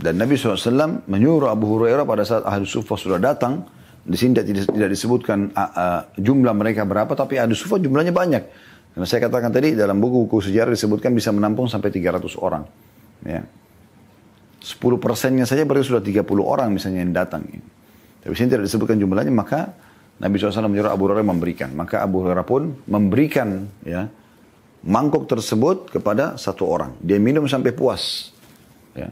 [0.02, 3.70] Dan Nabi SAW menyuruh Abu Hurairah pada saat Ahli Sufa sudah datang.
[4.02, 8.44] Di sini tidak, tidak disebutkan uh, jumlah mereka berapa, tapi Ahli Sufa jumlahnya banyak.
[8.98, 12.66] Karena saya katakan tadi dalam buku-buku sejarah disebutkan bisa menampung sampai 300 orang.
[13.22, 13.46] Ya.
[14.62, 17.46] 10 persennya saja berarti sudah 30 orang misalnya yang datang.
[18.22, 19.74] Tapi sini tidak disebutkan jumlahnya, maka
[20.22, 21.70] Nabi SAW menyuruh Abu Hurairah memberikan.
[21.74, 24.06] Maka Abu Hurairah pun memberikan ya
[24.86, 26.94] mangkuk tersebut kepada satu orang.
[27.02, 28.30] Dia minum sampai puas.
[28.94, 29.10] Ya.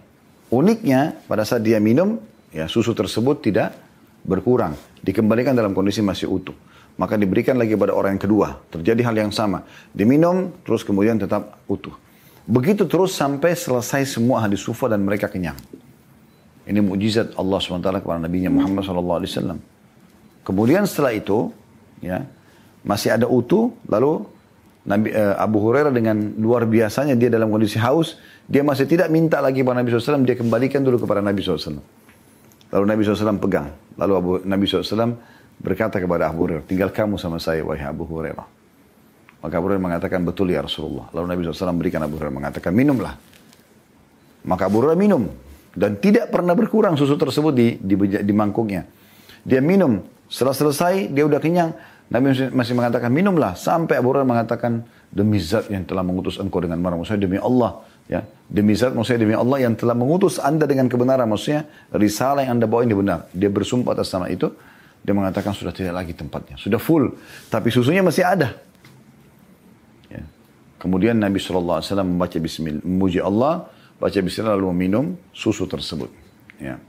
[0.54, 2.22] Uniknya pada saat dia minum,
[2.54, 3.74] ya susu tersebut tidak
[4.22, 4.78] berkurang.
[5.02, 6.54] Dikembalikan dalam kondisi masih utuh.
[7.00, 8.48] Maka diberikan lagi pada orang yang kedua.
[8.70, 9.64] Terjadi hal yang sama.
[9.96, 11.96] Diminum, terus kemudian tetap utuh.
[12.44, 15.56] Begitu terus sampai selesai semua hadis sufa dan mereka kenyang.
[16.70, 19.58] Ini mujizat Allah SWT kepada Nabi Muhammad SAW.
[20.46, 21.50] Kemudian setelah itu,
[21.98, 22.30] ya
[22.86, 24.22] masih ada utuh, lalu
[24.86, 29.42] Nabi uh, Abu Hurairah dengan luar biasanya dia dalam kondisi haus, dia masih tidak minta
[29.42, 31.82] lagi kepada Nabi SAW, dia kembalikan dulu kepada Nabi SAW.
[32.70, 33.74] Lalu Nabi SAW pegang.
[33.98, 35.18] Lalu Abu, Nabi SAW
[35.58, 38.46] berkata kepada Abu Hurairah, tinggal kamu sama saya, wahai Abu Hurairah.
[39.42, 41.10] Maka Abu Hurairah mengatakan, betul ya Rasulullah.
[41.18, 43.18] Lalu Nabi SAW berikan Abu Hurairah mengatakan, minumlah.
[44.46, 45.49] Maka Abu Hurairah minum.
[45.74, 48.86] Dan tidak pernah berkurang susu tersebut di, di, di mangkuknya.
[49.46, 50.02] Dia minum.
[50.30, 51.72] Setelah selesai, dia udah kenyang.
[52.10, 53.54] Nabi masih mengatakan minumlah.
[53.54, 54.82] Sampai Abu Hurairah mengatakan
[55.14, 56.98] demi zat yang telah mengutus engkau dengan marah.
[56.98, 58.26] Maksudnya demi Allah ya.
[58.50, 61.30] Demi zat maksudnya demi Allah yang telah mengutus anda dengan kebenaran.
[61.30, 63.30] Maksudnya risalah yang anda bawa ini benar.
[63.30, 64.50] Dia bersumpah atas nama itu.
[65.06, 66.58] Dia mengatakan sudah tidak lagi tempatnya.
[66.58, 67.14] Sudah full.
[67.54, 68.58] Tapi susunya masih ada.
[70.10, 70.26] Ya.
[70.82, 76.10] kemudian Nabi saw membaca Bismillah memuji Allah baca Bismillah lalu meminum susu tersebut
[76.58, 76.80] ya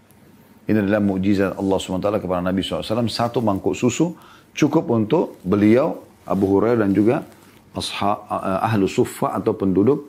[0.70, 3.10] ini adalah mukjizat Allah SWT kepada Nabi SAW.
[3.10, 4.14] Satu mangkuk susu
[4.54, 7.26] cukup untuk beliau Abu Hurairah dan juga
[7.74, 8.30] ashab,
[8.62, 10.06] ahlu sufa atau penduduk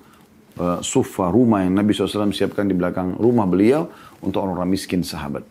[0.62, 3.90] uh, sufa rumah yang Nabi SAW siapkan di belakang rumah beliau
[4.22, 5.42] untuk orang-orang miskin sahabat.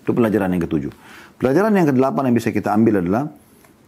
[0.00, 0.92] Itu pelajaran yang ketujuh.
[1.36, 3.28] Pelajaran yang kedelapan yang bisa kita ambil adalah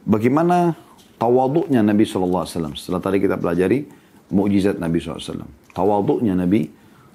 [0.05, 0.77] bagaimana
[1.17, 2.45] tawaduknya Nabi SAW.
[2.77, 3.89] Setelah tadi kita pelajari
[4.29, 5.60] mukjizat Nabi SAW.
[5.73, 6.71] Tawaduknya Nabi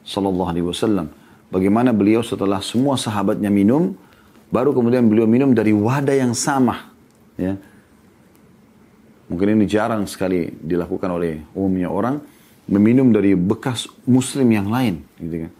[0.06, 1.08] SAW.
[1.52, 3.96] Bagaimana beliau setelah semua sahabatnya minum,
[4.56, 6.94] Baru kemudian beliau minum dari wadah yang sama.
[7.36, 7.58] Ya.
[9.26, 12.22] Mungkin ini jarang sekali dilakukan oleh umumnya orang
[12.70, 15.02] meminum dari bekas muslim yang lain.
[15.18, 15.52] Gitu kan.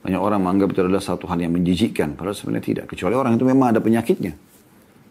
[0.00, 2.16] Banyak orang menganggap itu adalah satu hal yang menjijikkan.
[2.16, 2.84] Padahal sebenarnya tidak.
[2.88, 4.32] Kecuali orang itu memang ada penyakitnya.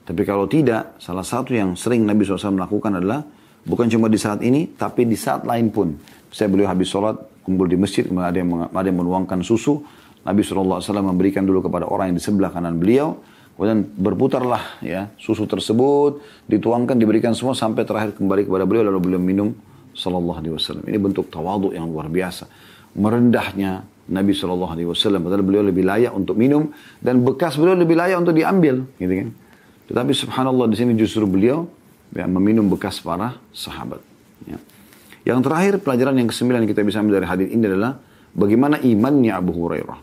[0.04, 3.22] Tapi kalau tidak, salah satu yang sering Nabi SAW melakukan adalah
[3.62, 5.94] bukan cuma di saat ini, tapi di saat lain pun.
[6.30, 9.82] Saya beliau habis sholat, kumpul di masjid, kemudian ada yang, ada yang menuangkan susu,
[10.24, 13.18] Nabi SAW memberikan dulu kepada orang yang di sebelah kanan beliau.
[13.56, 19.20] Kemudian berputarlah ya susu tersebut, dituangkan, diberikan semua sampai terakhir kembali kepada beliau lalu beliau
[19.20, 19.52] minum
[19.92, 20.88] Sallallahu Alaihi Wasallam.
[20.88, 22.48] Ini bentuk tawaduk yang luar biasa.
[22.96, 25.28] Merendahnya Nabi Sallallahu Alaihi Wasallam.
[25.28, 26.72] Padahal beliau lebih layak untuk minum
[27.04, 29.30] dan bekas beliau lebih layak untuk diambil, gitu kan?
[29.92, 31.68] Tetapi Subhanallah di sini justru beliau
[32.16, 34.00] ya, meminum bekas para sahabat.
[34.48, 34.56] Ya.
[35.30, 38.02] Yang terakhir pelajaran yang kesembilan yang kita bisa ambil dari hadis ini adalah
[38.34, 40.00] bagaimana imannya Abu Hurairah.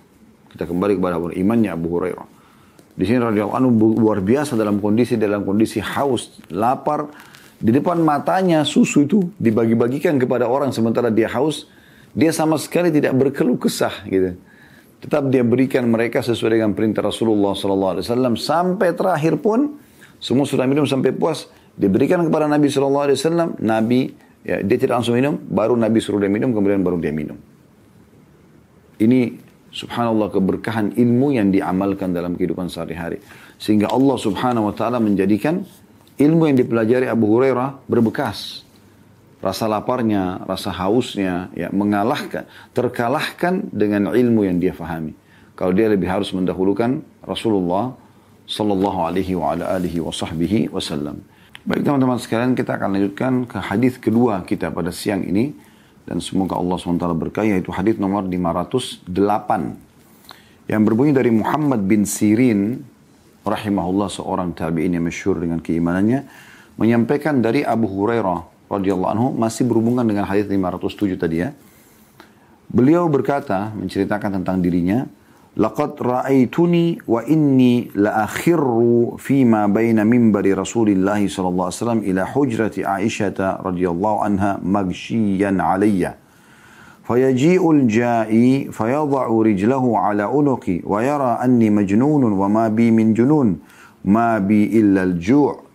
[0.54, 2.26] Kita kembali kepada imannya Abu Hurairah.
[2.94, 7.10] Di sini radhiyallahu anhu luar biasa dalam kondisi dalam kondisi haus, lapar.
[7.58, 11.66] Di depan matanya susu itu dibagi-bagikan kepada orang sementara dia haus.
[12.14, 14.38] Dia sama sekali tidak berkeluh kesah gitu.
[15.02, 18.00] Tetap dia berikan mereka sesuai dengan perintah Rasulullah SAW
[18.38, 19.74] sampai terakhir pun
[20.22, 23.58] semua sudah minum sampai puas diberikan kepada Nabi SAW.
[23.60, 27.35] Nabi ya, dia tidak langsung minum, baru Nabi suruh dia minum, kemudian baru dia minum.
[28.96, 29.35] Ini
[29.74, 33.20] subhanallah keberkahan ilmu yang diamalkan dalam kehidupan sehari-hari.
[33.59, 35.66] Sehingga Allah subhanahu wa ta'ala menjadikan
[36.16, 38.64] ilmu yang dipelajari Abu Hurairah berbekas.
[39.44, 45.12] Rasa laparnya, rasa hausnya, ya mengalahkan, terkalahkan dengan ilmu yang dia fahami.
[45.52, 47.92] Kalau dia lebih harus mendahulukan Rasulullah
[48.48, 51.20] sallallahu alaihi wa ala alihi wa sahbihi wasallam.
[51.66, 55.50] Baik teman-teman sekalian, kita akan lanjutkan ke hadis kedua kita pada siang ini.
[56.07, 59.11] Dan semoga Allah SWT berkaya itu hadis nomor 508
[60.70, 62.87] yang berbunyi dari Muhammad bin Sirin
[63.42, 66.22] rahimahullah seorang tabi'in yang masyhur dengan keimanannya
[66.79, 71.50] menyampaikan dari Abu Hurairah radhiyallahu anhu masih berhubungan dengan hadis 507 tadi ya.
[72.70, 75.11] Beliau berkata menceritakan tentang dirinya
[75.58, 78.63] لقد رأيتني وإني لأخر
[79.17, 84.51] فيما بين منبر رسول الله صلى الله عليه وسلم إلى حجرة عائشة رضي الله عنها
[84.63, 86.13] مغشيا علي
[87.04, 93.60] فيجيء الجائي فيضع رجله على عنقي ويرى أني مجنون وما بي من جنون
[94.06, 95.71] ما بي إلا الجوع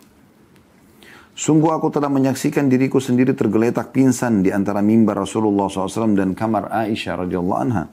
[1.36, 6.72] Sungguh aku telah menyaksikan diriku sendiri tergeletak pingsan di antara mimbar Rasulullah SAW dan kamar
[6.72, 7.92] Aisyah radhiyallahu anha.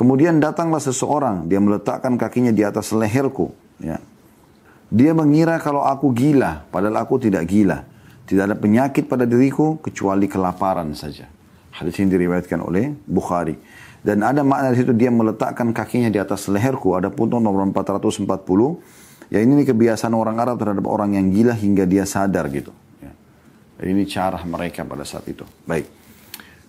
[0.00, 3.52] Kemudian datanglah seseorang, dia meletakkan kakinya di atas leherku.
[3.76, 4.00] Ya.
[4.88, 7.84] Dia mengira kalau aku gila, padahal aku tidak gila.
[8.24, 11.28] Tidak ada penyakit pada diriku kecuali kelaparan saja.
[11.76, 13.60] Hadis ini diriwayatkan oleh Bukhari.
[14.00, 16.96] Dan ada makna di situ dia meletakkan kakinya di atas leherku.
[16.96, 18.24] Ada pun nomor 440.
[19.28, 22.72] Ya ini kebiasaan orang Arab terhadap orang yang gila hingga dia sadar gitu.
[23.04, 23.12] Ya.
[23.84, 25.44] Ini cara mereka pada saat itu.
[25.68, 25.99] Baik.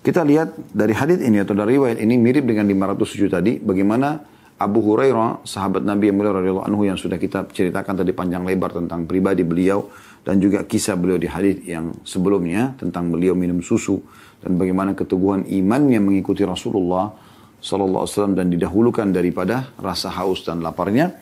[0.02, 3.62] Kita lihat dari hadis ini atau dari riwayat ini mirip dengan 507 tadi.
[3.62, 4.18] Bagaimana
[4.58, 8.74] Abu Hurairah, sahabat Nabi yang mulia radhiyallahu anhu yang sudah kita ceritakan tadi panjang lebar
[8.74, 9.94] tentang pribadi beliau
[10.26, 14.02] dan juga kisah beliau di hadis yang sebelumnya tentang beliau minum susu
[14.42, 17.14] dan bagaimana keteguhan imannya mengikuti Rasulullah
[17.62, 21.14] sallallahu alaihi wasallam dan didahulukan daripada rasa haus dan laparnya.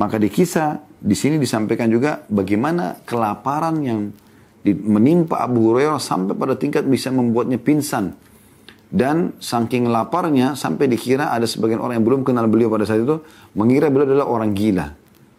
[0.00, 4.00] Maka di kisah di sini disampaikan juga bagaimana kelaparan yang
[4.72, 8.16] menimpa Abu Hurairah sampai pada tingkat bisa membuatnya pingsan.
[8.94, 13.20] Dan saking laparnya sampai dikira ada sebagian orang yang belum kenal beliau pada saat itu
[13.58, 14.86] mengira beliau adalah orang gila.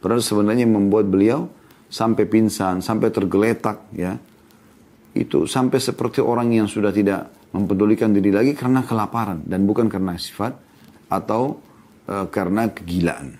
[0.04, 1.50] Padahal sebenarnya membuat beliau
[1.90, 4.20] sampai pingsan, sampai tergeletak ya.
[5.16, 10.20] Itu sampai seperti orang yang sudah tidak mempedulikan diri lagi karena kelaparan dan bukan karena
[10.20, 10.52] sifat
[11.08, 11.64] atau
[12.12, 13.40] uh, karena kegilaan.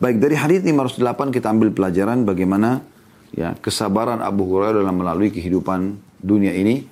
[0.00, 2.80] Baik dari hadis 508 kita ambil pelajaran bagaimana
[3.34, 6.84] ya kesabaran Abu Hurairah dalam melalui kehidupan dunia ini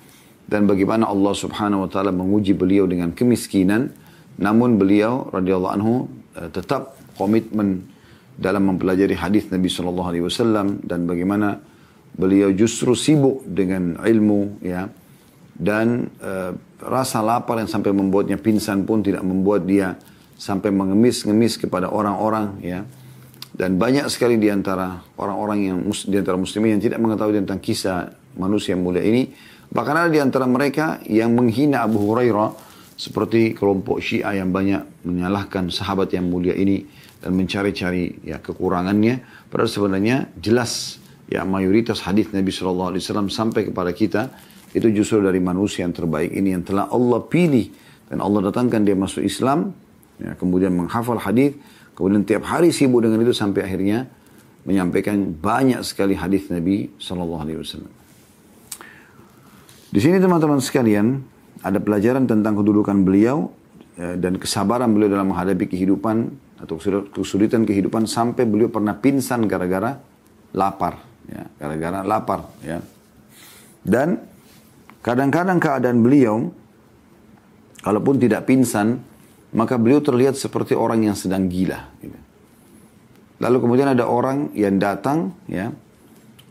[0.49, 3.93] dan bagaimana Allah Subhanahu wa taala menguji beliau dengan kemiskinan.
[4.39, 6.07] Namun beliau radhiyallahu anhu
[6.39, 7.85] uh, tetap komitmen
[8.39, 11.59] dalam mempelajari hadis Nabi sallallahu alaihi wasallam dan bagaimana
[12.15, 14.89] beliau justru sibuk dengan ilmu ya.
[15.59, 19.99] Dan uh, rasa lapar yang sampai membuatnya pingsan pun tidak membuat dia
[20.39, 22.87] sampai mengemis-ngemis kepada orang-orang ya
[23.53, 28.13] dan banyak sekali di antara orang-orang yang di antara muslimin yang tidak mengetahui tentang kisah
[28.37, 29.29] manusia yang mulia ini.
[29.69, 32.53] Bahkan ada di antara mereka yang menghina Abu Hurairah
[32.97, 36.83] seperti kelompok Syiah yang banyak menyalahkan sahabat yang mulia ini
[37.21, 39.47] dan mencari-cari ya kekurangannya.
[39.47, 40.97] Padahal sebenarnya jelas
[41.29, 44.33] ya mayoritas hadis Nabi Wasallam sampai kepada kita
[44.73, 47.69] itu justru dari manusia yang terbaik ini yang telah Allah pilih
[48.09, 49.73] dan Allah datangkan dia masuk Islam
[50.17, 51.53] ya, kemudian menghafal hadis
[51.99, 54.07] Kemudian tiap hari sibuk dengan itu sampai akhirnya
[54.63, 57.91] menyampaikan banyak sekali hadis Nabi Shallallahu Alaihi Wasallam.
[59.91, 61.19] Di sini teman-teman sekalian
[61.59, 63.51] ada pelajaran tentang kedudukan beliau
[63.99, 66.31] ya, dan kesabaran beliau dalam menghadapi kehidupan
[66.63, 66.79] atau
[67.11, 69.99] kesulitan kehidupan sampai beliau pernah pingsan gara-gara
[70.55, 72.79] lapar, ya, gara-gara lapar, ya.
[73.83, 74.23] Dan
[75.03, 76.47] kadang-kadang keadaan beliau,
[77.83, 79.03] kalaupun tidak pingsan,
[79.53, 81.89] maka beliau terlihat seperti orang yang sedang gila.
[81.97, 82.19] Gitu.
[83.39, 85.71] Lalu kemudian ada orang yang datang ya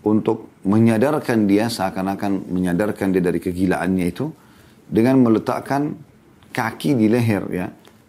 [0.02, 4.26] untuk menyadarkan dia seakan-akan menyadarkan dia dari kegilaannya itu
[4.88, 5.94] dengan meletakkan
[6.50, 7.66] kaki di leher ya.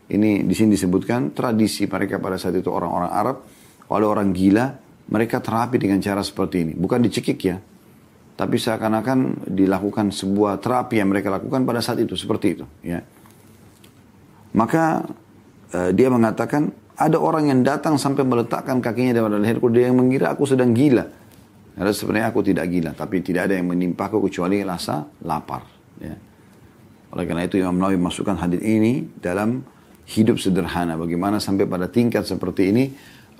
[0.10, 3.38] Ini di sini disebutkan tradisi mereka pada saat itu orang-orang Arab
[3.86, 4.74] kalau orang gila
[5.10, 7.58] mereka terapi dengan cara seperti ini, bukan dicekik ya.
[8.40, 13.04] Tapi seakan-akan dilakukan sebuah terapi yang mereka lakukan pada saat itu seperti itu ya.
[14.54, 15.06] Maka
[15.74, 20.36] uh, dia mengatakan ada orang yang datang sampai meletakkan kakinya di leherku dia yang mengira
[20.36, 21.08] aku sedang gila.
[21.80, 25.64] Karena sebenarnya aku tidak gila, tapi tidak ada yang menimpaku kecuali rasa lapar.
[26.04, 26.12] Ya.
[27.16, 29.64] Oleh karena itu Imam Nawawi masukkan hadis ini dalam
[30.12, 31.00] hidup sederhana.
[31.00, 32.84] Bagaimana sampai pada tingkat seperti ini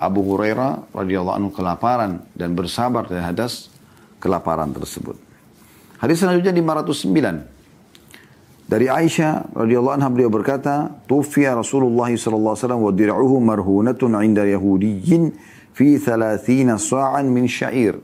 [0.00, 3.52] Abu Hurairah radhiyallahu anhu kelaparan dan bersabar terhadap
[4.16, 5.20] kelaparan tersebut.
[6.00, 7.59] Hadis selanjutnya 509.
[8.70, 14.46] Dari Aisyah radhiyallahu anha beliau berkata, "Tufiya Rasulullah sallallahu alaihi wasallam wa dir'uhu marhunatun 'inda
[14.46, 15.34] Yahudiyyin
[15.74, 17.98] fi 30 sa'an min sya'ir."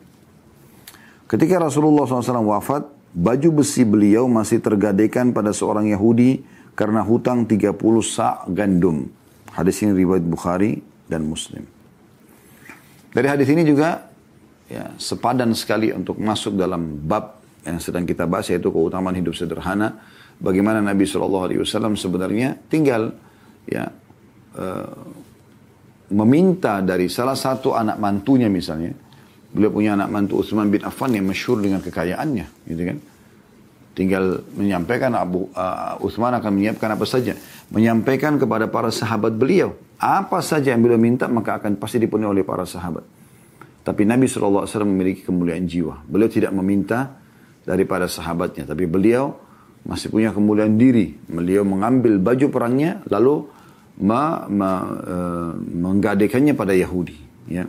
[1.31, 2.83] Ketika Rasulullah SAW wafat,
[3.15, 6.43] baju besi beliau masih tergadaikan pada seorang Yahudi
[6.75, 9.07] karena hutang 30 sa' gandum.
[9.55, 11.63] Hadis ini riwayat Bukhari dan Muslim.
[13.15, 14.11] Dari hadis ini juga
[14.67, 19.99] ya, sepadan sekali untuk masuk dalam bab yang sedang kita bahas yaitu keutamaan hidup sederhana
[20.41, 23.13] bagaimana Nabi Shallallahu Alaihi Wasallam sebenarnya tinggal
[23.67, 23.89] ya
[24.57, 24.97] uh,
[26.13, 28.95] meminta dari salah satu anak mantunya misalnya.
[29.47, 32.99] Beliau punya anak mantu Utsman bin Affan yang masyhur dengan kekayaannya gitu kan.
[33.97, 37.33] Tinggal menyampaikan Abu uh, Utsman akan menyiapkan apa saja.
[37.73, 39.73] Menyampaikan kepada para sahabat beliau.
[39.97, 43.01] Apa saja yang beliau minta maka akan pasti dipenuhi oleh para sahabat.
[43.81, 46.05] Tapi Nabi SAW memiliki kemuliaan jiwa.
[46.05, 47.17] Beliau tidak meminta
[47.65, 48.69] daripada sahabatnya.
[48.69, 49.46] Tapi beliau
[49.87, 51.15] masih punya kemuliaan diri.
[51.31, 53.47] Beliau mengambil baju perangnya lalu
[54.03, 57.17] ma, ma, uh, menggadekannya pada Yahudi.
[57.47, 57.65] Ya.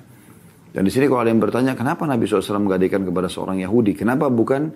[0.73, 3.97] Dan di sini kalau ada yang bertanya, kenapa Nabi SAW menggadekan kepada seorang Yahudi?
[3.97, 4.69] Kenapa bukan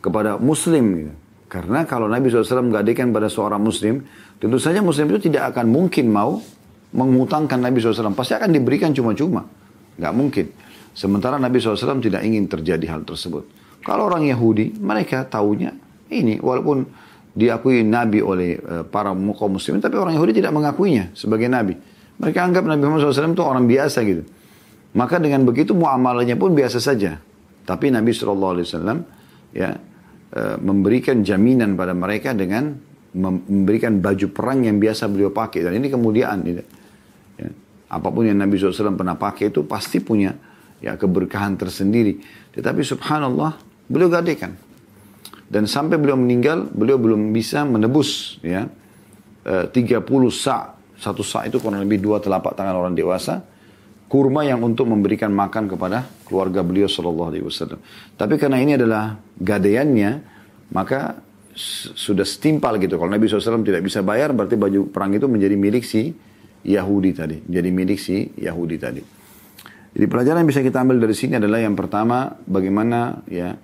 [0.00, 0.84] kepada Muslim?
[0.98, 1.12] Gitu.
[1.46, 4.02] Karena kalau Nabi SAW menggadekan pada seorang Muslim,
[4.42, 6.42] tentu saja Muslim itu tidak akan mungkin mau
[6.90, 8.10] mengutangkan Nabi SAW.
[8.18, 9.46] Pasti akan diberikan cuma-cuma.
[9.94, 10.46] Nggak mungkin.
[10.94, 13.46] Sementara Nabi SAW tidak ingin terjadi hal tersebut.
[13.86, 15.70] Kalau orang Yahudi, mereka tahunya
[16.22, 16.86] ini walaupun
[17.34, 21.74] diakui nabi oleh uh, para kaum muslimin tapi orang Yahudi tidak mengakuinya sebagai nabi.
[22.14, 24.22] Mereka anggap Nabi Muhammad SAW itu orang biasa gitu.
[24.94, 27.18] Maka dengan begitu muamalahnya pun biasa saja.
[27.66, 28.62] Tapi Nabi SAW
[29.50, 35.78] ya uh, memberikan jaminan pada mereka dengan memberikan baju perang yang biasa beliau pakai dan
[35.78, 36.62] ini kemuliaan ya.
[37.94, 40.34] apa pun yang Nabi SAW pernah pakai itu pasti punya
[40.82, 42.18] ya keberkahan tersendiri
[42.58, 43.54] tetapi subhanallah
[43.86, 44.58] beliau gadekan
[45.54, 48.66] dan sampai beliau meninggal beliau belum bisa menebus ya
[49.46, 49.70] 30
[50.34, 53.54] sa satu sa itu kurang lebih dua telapak tangan orang dewasa
[54.14, 57.82] kurma yang untuk memberikan makan kepada keluarga beliau Shallallahu Alaihi Wasallam.
[58.14, 60.10] Tapi karena ini adalah gadaiannya,
[60.70, 61.18] maka
[61.98, 62.94] sudah setimpal gitu.
[62.94, 66.14] Kalau Nabi SAW tidak bisa bayar, berarti baju perang itu menjadi milik si
[66.62, 67.42] Yahudi tadi.
[67.42, 69.02] Menjadi milik si Yahudi tadi.
[69.94, 73.54] Jadi pelajaran yang bisa kita ambil dari sini adalah yang pertama, bagaimana ya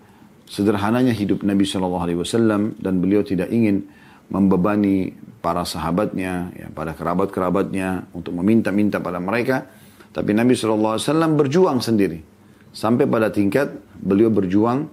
[0.51, 3.87] sederhananya hidup Nabi SAW dan beliau tidak ingin
[4.27, 9.71] membebani para sahabatnya, ya, pada kerabat-kerabatnya untuk meminta-minta pada mereka.
[10.11, 10.99] Tapi Nabi SAW
[11.39, 12.19] berjuang sendiri.
[12.75, 14.91] Sampai pada tingkat beliau berjuang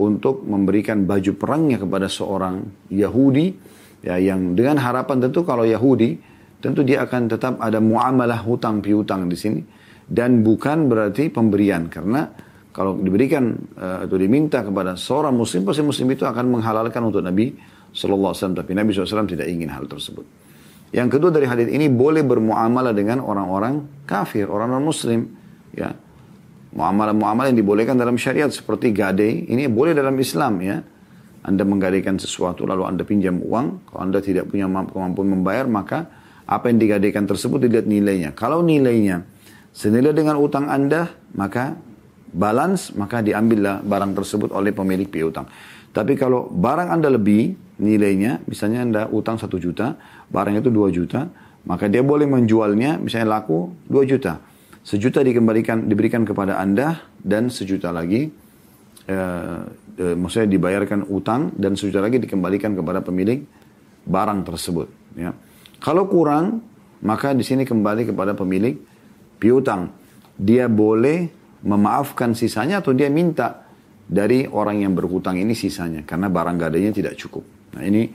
[0.00, 3.52] untuk memberikan baju perangnya kepada seorang Yahudi
[4.00, 6.16] ya yang dengan harapan tentu kalau Yahudi
[6.64, 9.60] tentu dia akan tetap ada muamalah hutang piutang di sini
[10.08, 12.24] dan bukan berarti pemberian karena
[12.70, 17.54] kalau diberikan uh, atau diminta kepada seorang muslim pasti muslim itu akan menghalalkan untuk Nabi
[17.90, 20.22] Shallallahu Alaihi Wasallam tapi Nabi SAW tidak ingin hal tersebut.
[20.90, 25.26] Yang kedua dari hadis ini boleh bermuamalah dengan orang-orang kafir, orang non muslim
[25.70, 25.94] ya
[26.70, 30.78] Muamalah-muamalah yang dibolehkan dalam syariat seperti gadai, ini boleh dalam Islam ya.
[31.40, 36.06] Anda menggadaikan sesuatu lalu Anda pinjam uang, kalau Anda tidak punya kemampuan membayar maka
[36.46, 38.36] apa yang digadaikan tersebut dilihat nilainya.
[38.38, 39.26] Kalau nilainya
[39.74, 41.74] senilai dengan utang Anda, maka
[42.30, 45.46] balance, maka diambillah barang tersebut oleh pemilik piutang.
[45.90, 49.98] Tapi kalau barang Anda lebih nilainya, misalnya Anda utang satu juta,
[50.30, 51.26] barang itu dua juta,
[51.66, 54.38] maka dia boleh menjualnya, misalnya laku dua juta.
[54.80, 58.32] Sejuta dikembalikan diberikan kepada Anda dan sejuta lagi
[59.04, 59.60] eh,
[60.00, 63.44] eh, maksudnya dibayarkan utang dan sejuta lagi dikembalikan kepada pemilik
[64.08, 64.88] barang tersebut
[65.20, 65.36] ya.
[65.84, 66.64] Kalau kurang
[67.00, 68.76] maka di sini kembali kepada pemilik
[69.40, 69.92] piutang.
[70.40, 71.28] Dia boleh
[71.64, 73.68] memaafkan sisanya atau dia minta
[74.10, 77.44] dari orang yang berhutang ini sisanya karena barang gadainya tidak cukup.
[77.76, 78.10] Nah, ini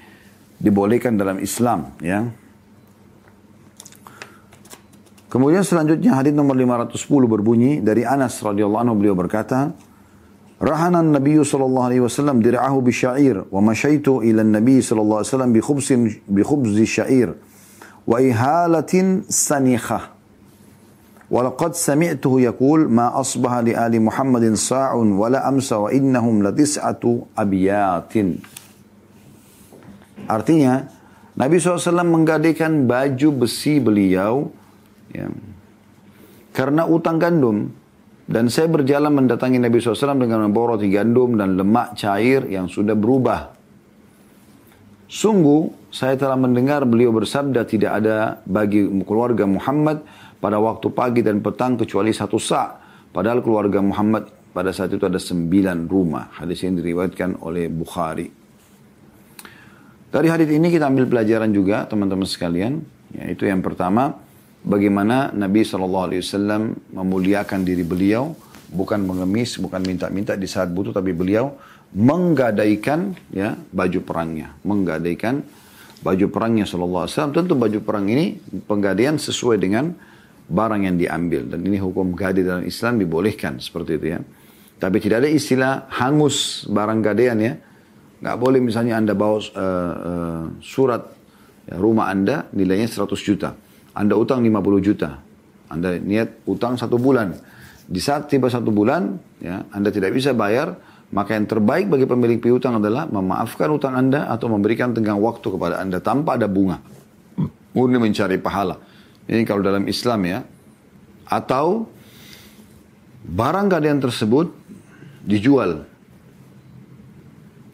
[0.60, 2.26] dibolehkan dalam Islam ya.
[5.32, 6.96] Kemudian selanjutnya hadis nomor 510
[7.28, 9.76] berbunyi dari Anas radhiyallahu anhu beliau berkata,
[10.56, 15.52] Rahana Nabi sallallahu alaihi wasallam dir'ahu bi sya'ir wa masyaitu ila Nabi sallallahu alaihi wasallam
[15.52, 17.36] bi khubzin bi khubzi sya'ir
[21.26, 28.38] Walaqad sami'tuhu yakul ma asbaha li ali Muhammadin sa'un wala amsa wa innahum latis'atu abiyatin.
[30.30, 30.86] Artinya,
[31.36, 34.54] Nabi SAW menggadaikan baju besi beliau
[35.10, 35.28] ya,
[36.54, 37.74] karena utang gandum.
[38.26, 42.98] Dan saya berjalan mendatangi Nabi SAW dengan membawa roti gandum dan lemak cair yang sudah
[42.98, 43.54] berubah.
[45.06, 50.02] Sungguh, saya telah mendengar beliau bersabda tidak ada bagi keluarga Muhammad
[50.46, 52.78] pada waktu pagi dan petang kecuali satu sa.
[53.10, 56.38] Padahal keluarga Muhammad pada saat itu ada sembilan rumah.
[56.38, 58.30] Hadis ini diriwayatkan oleh Bukhari.
[60.14, 62.78] Dari hadis ini kita ambil pelajaran juga teman-teman sekalian.
[63.18, 64.22] Yaitu yang pertama,
[64.62, 66.14] bagaimana Nabi SAW
[66.94, 68.38] memuliakan diri beliau,
[68.70, 71.58] bukan mengemis, bukan minta-minta di saat butuh, tapi beliau
[71.98, 75.42] menggadaikan ya baju perangnya, menggadaikan
[76.06, 77.34] baju perangnya Wasallam.
[77.34, 78.38] Tentu baju perang ini
[78.70, 80.14] penggadaian sesuai dengan
[80.46, 84.20] barang yang diambil dan ini hukum gadai dalam Islam dibolehkan seperti itu ya.
[84.76, 87.54] Tapi tidak ada istilah hangus barang gadaian ya.
[88.22, 91.02] Nggak boleh misalnya anda bawa uh, uh, surat
[91.68, 93.56] ya, rumah anda nilainya 100 juta
[93.96, 95.24] anda utang 50 juta.
[95.72, 97.32] Anda niat utang satu bulan.
[97.88, 100.76] Di saat tiba satu bulan, ya, Anda tidak bisa bayar,
[101.16, 105.80] maka yang terbaik bagi pemilik piutang adalah memaafkan utang Anda atau memberikan tenggang waktu kepada
[105.80, 106.84] Anda tanpa ada bunga.
[107.72, 108.76] Murni mencari pahala.
[109.26, 110.40] Ini kalau dalam Islam ya.
[111.26, 111.90] Atau
[113.26, 114.54] barang gadaian tersebut
[115.26, 115.86] dijual.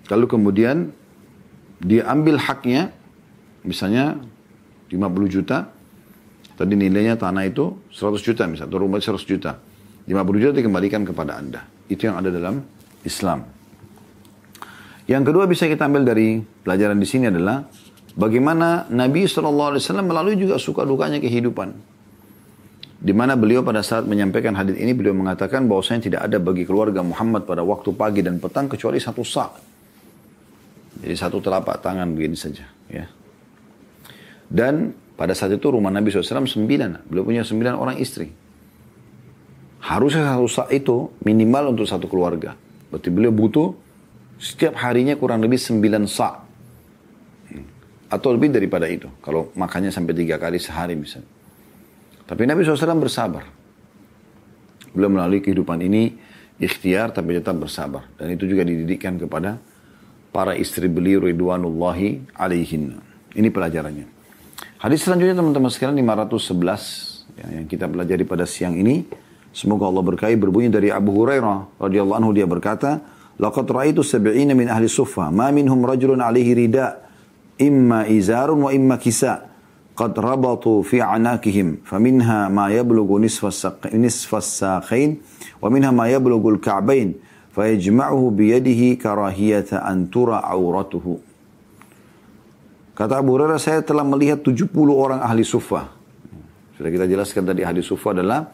[0.08, 0.91] Lalu kemudian
[1.84, 2.91] dia ambil haknya,
[3.64, 4.20] misalnya
[4.91, 5.72] 50 juta,
[6.62, 9.58] Tadi nilainya tanah itu 100 juta misalnya, atau rumah 100 juta.
[10.06, 11.66] 50 juta dikembalikan kepada Anda.
[11.89, 12.62] Itu yang ada dalam
[13.02, 13.49] Islam.
[15.10, 17.66] Yang kedua bisa kita ambil dari pelajaran di sini adalah
[18.16, 21.74] bagaimana Nabi SAW melalui juga suka dukanya kehidupan.
[23.01, 27.01] Di mana beliau pada saat menyampaikan hadis ini beliau mengatakan bahwasanya tidak ada bagi keluarga
[27.01, 29.51] Muhammad pada waktu pagi dan petang kecuali satu sak.
[31.01, 32.70] Jadi satu telapak tangan begini saja.
[32.93, 33.09] Ya.
[34.45, 37.09] Dan pada saat itu rumah Nabi SAW sembilan.
[37.09, 38.30] Beliau punya sembilan orang istri.
[39.82, 42.53] Harusnya satu saat itu minimal untuk satu keluarga.
[42.93, 43.74] Berarti beliau butuh
[44.41, 46.41] Setiap harinya kurang lebih 9 sa'
[48.12, 49.07] atau lebih daripada itu.
[49.24, 51.32] Kalau makannya sampai tiga kali sehari misalnya.
[52.28, 53.47] Tapi Nabi SAW bersabar.
[54.91, 56.20] Beliau melalui kehidupan ini
[56.59, 58.03] ikhtiar tapi tetap bersabar.
[58.20, 59.55] Dan itu juga dididikkan kepada
[60.36, 62.99] para istri beliau ridwanullahi alaihin.
[63.32, 64.07] Ini pelajarannya.
[64.84, 69.07] Hadis selanjutnya teman-teman sekalian 511 ya, yang kita pelajari pada siang ini.
[69.55, 73.03] Semoga Allah berkahi berbunyi dari Abu Hurairah radhiyallahu anhu dia berkata,
[73.39, 77.11] "Laqad ra'aitu sab'ina min ahli suffah, ma minhum rajulun alaihi rida'
[77.62, 79.53] imma izarun wa imma kisa.
[79.93, 83.53] Qad rabatu fi anakihim faminha ma yablugu nisfa
[84.41, 85.22] saqin
[85.62, 87.14] wa minha ma yablugu al-ka'bain
[87.53, 91.22] fayajma'uhu biyadihi karahiyata an tura auratuhu.
[92.95, 95.91] Kata Abu Hurairah saya telah melihat 70 orang ahli sufa.
[96.80, 98.47] Sudah kita jelaskan tadi ahli sufa adalah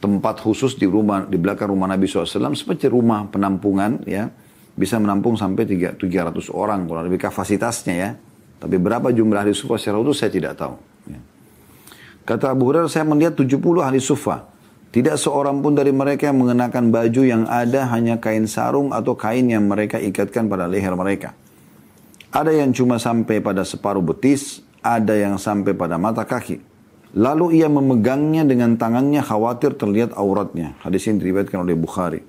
[0.00, 4.28] tempat khusus di rumah di belakang rumah Nabi SAW seperti rumah penampungan ya
[4.74, 6.00] bisa menampung sampai 300
[6.52, 8.10] orang kurang lebih kapasitasnya ya
[8.60, 10.76] tapi berapa jumlah ahli sufa secara utuh saya tidak tahu.
[11.08, 11.20] Ya.
[12.28, 14.52] Kata Abu Hurairah, saya melihat 70 ahli sufa.
[14.92, 19.48] Tidak seorang pun dari mereka yang mengenakan baju yang ada hanya kain sarung atau kain
[19.48, 21.32] yang mereka ikatkan pada leher mereka.
[22.30, 26.60] Ada yang cuma sampai pada separuh betis, ada yang sampai pada mata kaki.
[27.16, 30.78] Lalu ia memegangnya dengan tangannya khawatir terlihat auratnya.
[30.84, 32.22] Hadis ini diriwayatkan oleh Bukhari.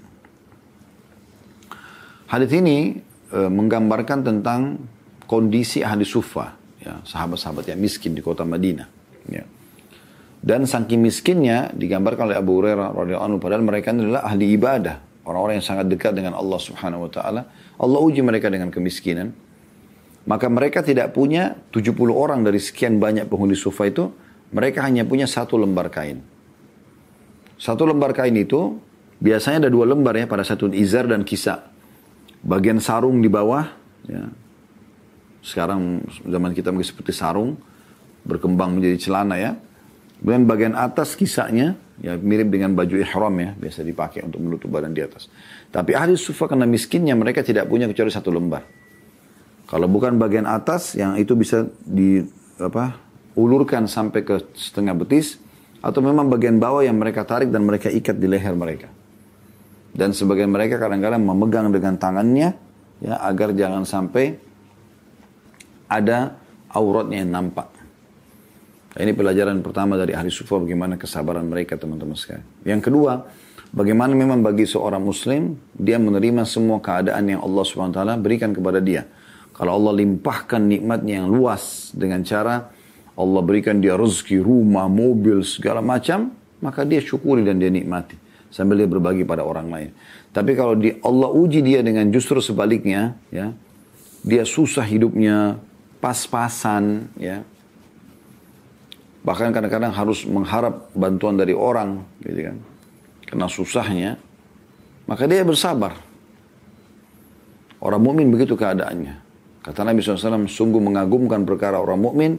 [2.31, 2.95] Hadis ini
[3.27, 4.79] e, menggambarkan tentang
[5.27, 8.87] kondisi ahli sufa, ya, sahabat-sahabat yang miskin di kota Madinah.
[9.27, 9.43] Ya.
[10.39, 15.59] Dan saking miskinnya digambarkan oleh Abu Hurairah radhiyallahu anhu padahal mereka adalah ahli ibadah, orang-orang
[15.59, 17.41] yang sangat dekat dengan Allah Subhanahu wa taala.
[17.75, 19.35] Allah uji mereka dengan kemiskinan.
[20.23, 24.07] Maka mereka tidak punya 70 orang dari sekian banyak penghuni sufa itu,
[24.55, 26.21] mereka hanya punya satu lembar kain.
[27.59, 28.77] Satu lembar kain itu
[29.19, 31.70] biasanya ada dua lembar ya pada satu izar dan kisah.
[32.41, 33.69] Bagian sarung di bawah,
[34.09, 34.25] ya,
[35.45, 37.57] sekarang zaman kita mungkin seperti sarung,
[38.25, 39.53] berkembang menjadi celana ya.
[40.21, 44.93] Kemudian bagian atas kisahnya, ya mirip dengan baju ihram ya, biasa dipakai untuk menutup badan
[44.93, 45.29] di atas.
[45.73, 48.61] Tapi ahli sufa karena miskinnya mereka tidak punya kecuali satu lembar.
[49.65, 52.21] Kalau bukan bagian atas yang itu bisa di
[52.61, 53.01] apa
[53.33, 55.41] ulurkan sampai ke setengah betis
[55.81, 59.00] atau memang bagian bawah yang mereka tarik dan mereka ikat di leher mereka.
[59.91, 62.55] Dan sebagian mereka kadang-kadang memegang dengan tangannya
[63.03, 64.39] ya agar jangan sampai
[65.91, 66.39] ada
[66.71, 67.67] auratnya yang nampak.
[68.91, 72.43] Nah, ini pelajaran pertama dari ahli sufa bagaimana kesabaran mereka teman-teman sekalian.
[72.63, 73.27] Yang kedua,
[73.75, 79.07] bagaimana memang bagi seorang muslim dia menerima semua keadaan yang Allah SWT berikan kepada dia.
[79.51, 82.71] Kalau Allah limpahkan nikmatnya yang luas dengan cara
[83.19, 86.31] Allah berikan dia rezeki, rumah, mobil, segala macam,
[86.63, 88.20] maka dia syukuri dan dia nikmati
[88.51, 89.89] sambil dia berbagi pada orang lain.
[90.35, 93.55] Tapi kalau di Allah uji dia dengan justru sebaliknya, ya,
[94.21, 95.57] dia susah hidupnya,
[96.03, 97.41] pas-pasan ya.
[99.21, 102.57] Bahkan kadang-kadang harus mengharap bantuan dari orang gitu kan.
[103.25, 104.11] Karena susahnya
[105.05, 105.97] maka dia bersabar.
[107.81, 109.17] Orang mukmin begitu keadaannya.
[109.61, 112.31] Kata Nabi SAW sungguh mengagumkan perkara orang mukmin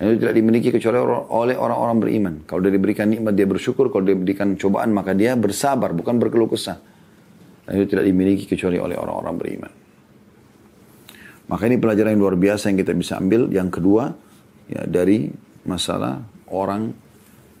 [0.00, 0.96] itu tidak dimiliki kecuali
[1.28, 5.36] oleh orang-orang beriman kalau dia diberikan nikmat dia bersyukur kalau dia diberikan cobaan maka dia
[5.36, 6.80] bersabar bukan berkeluh kesah
[7.68, 9.72] dan itu tidak dimiliki kecuali oleh orang-orang beriman
[11.50, 13.50] maka ini pelajaran yang luar biasa yang kita bisa ambil.
[13.50, 14.14] Yang kedua,
[14.70, 15.34] ya dari
[15.66, 16.94] masalah orang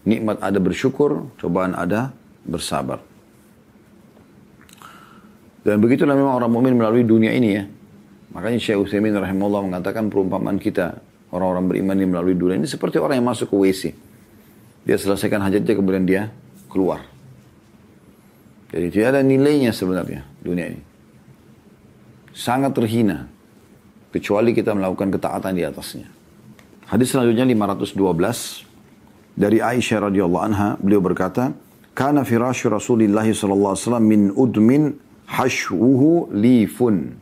[0.06, 2.14] nikmat ada bersyukur, cobaan ada
[2.46, 3.02] bersabar.
[5.66, 7.66] Dan begitulah memang orang mukmin melalui dunia ini ya.
[8.30, 13.18] Makanya Syekh Utsaimin rahimahullah mengatakan perumpamaan kita orang-orang beriman ini melalui dunia ini seperti orang
[13.22, 13.82] yang masuk ke WC.
[14.86, 16.22] Dia selesaikan hajatnya kemudian dia
[16.70, 17.06] keluar.
[18.70, 20.82] Jadi tidak ada nilainya sebenarnya dunia ini.
[22.30, 23.26] Sangat terhina
[24.14, 26.06] kecuali kita melakukan ketaatan di atasnya.
[26.86, 28.66] Hadis selanjutnya 512
[29.38, 31.54] dari Aisyah radhiyallahu anha beliau berkata,
[31.94, 32.26] "Kana
[33.34, 34.98] sallallahu alaihi wasallam min udmin
[35.30, 37.14] hashwuhu lifun."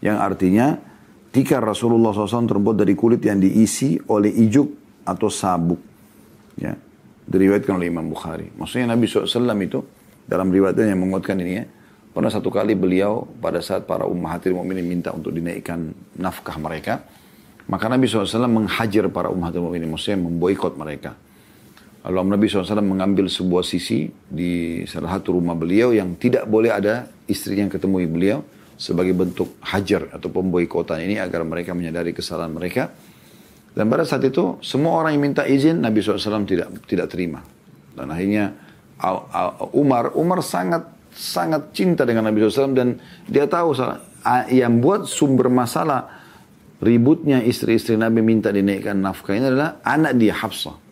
[0.00, 0.66] Yang artinya
[1.30, 4.68] tikar Rasulullah SAW terbuat dari kulit yang diisi oleh ijuk
[5.06, 5.80] atau sabuk.
[6.58, 6.76] Ya.
[7.30, 8.50] Diriwayatkan oleh Imam Bukhari.
[8.58, 9.80] Maksudnya Nabi SAW itu
[10.26, 11.64] dalam riwayatnya yang menguatkan ini ya
[12.10, 17.06] Pernah satu kali beliau pada saat para ummahatil mu'minin minta untuk dinaikkan nafkah mereka.
[17.70, 21.14] Maka Nabi SAW menghajar para ummahatil mu'minin, maksudnya memboikot mereka.
[22.02, 27.06] Lalu Nabi SAW mengambil sebuah sisi di salah satu rumah beliau yang tidak boleh ada
[27.30, 28.38] istri yang ketemu beliau
[28.80, 32.88] sebagai bentuk hajar atau pemboikotan ini agar mereka menyadari kesalahan mereka.
[33.76, 37.44] Dan pada saat itu semua orang yang minta izin Nabi SAW tidak tidak terima.
[37.92, 38.56] Dan akhirnya
[39.76, 42.96] Umar Umar sangat sangat cinta dengan Nabi SAW dan
[43.28, 43.76] dia tahu
[44.48, 46.08] yang buat sumber masalah
[46.80, 50.89] ributnya istri-istri Nabi minta dinaikkan nafkah ini adalah anak dia Hafsah.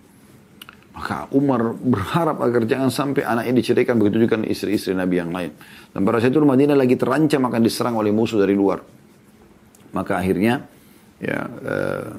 [0.99, 5.55] Maka Umar berharap agar jangan sampai anak ini diceraikan begitu juga istri-istri Nabi yang lain.
[5.95, 8.83] Dan pada saat itu Madinah lagi terancam akan diserang oleh musuh dari luar.
[9.95, 10.67] Maka akhirnya
[11.23, 12.11] ya uh,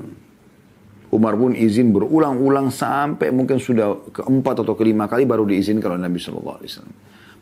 [1.12, 6.24] Umar pun izin berulang-ulang sampai mungkin sudah keempat atau kelima kali baru diizinkan oleh Nabi
[6.24, 6.96] Shallallahu Alaihi Wasallam.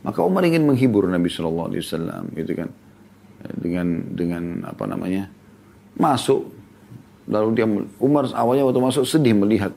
[0.10, 2.70] Maka Umar ingin menghibur Nabi Shallallahu Alaihi Wasallam, gitu kan,
[3.62, 5.30] dengan dengan apa namanya
[6.02, 6.50] masuk.
[7.30, 7.70] Lalu dia
[8.02, 9.70] Umar awalnya waktu masuk sedih melihat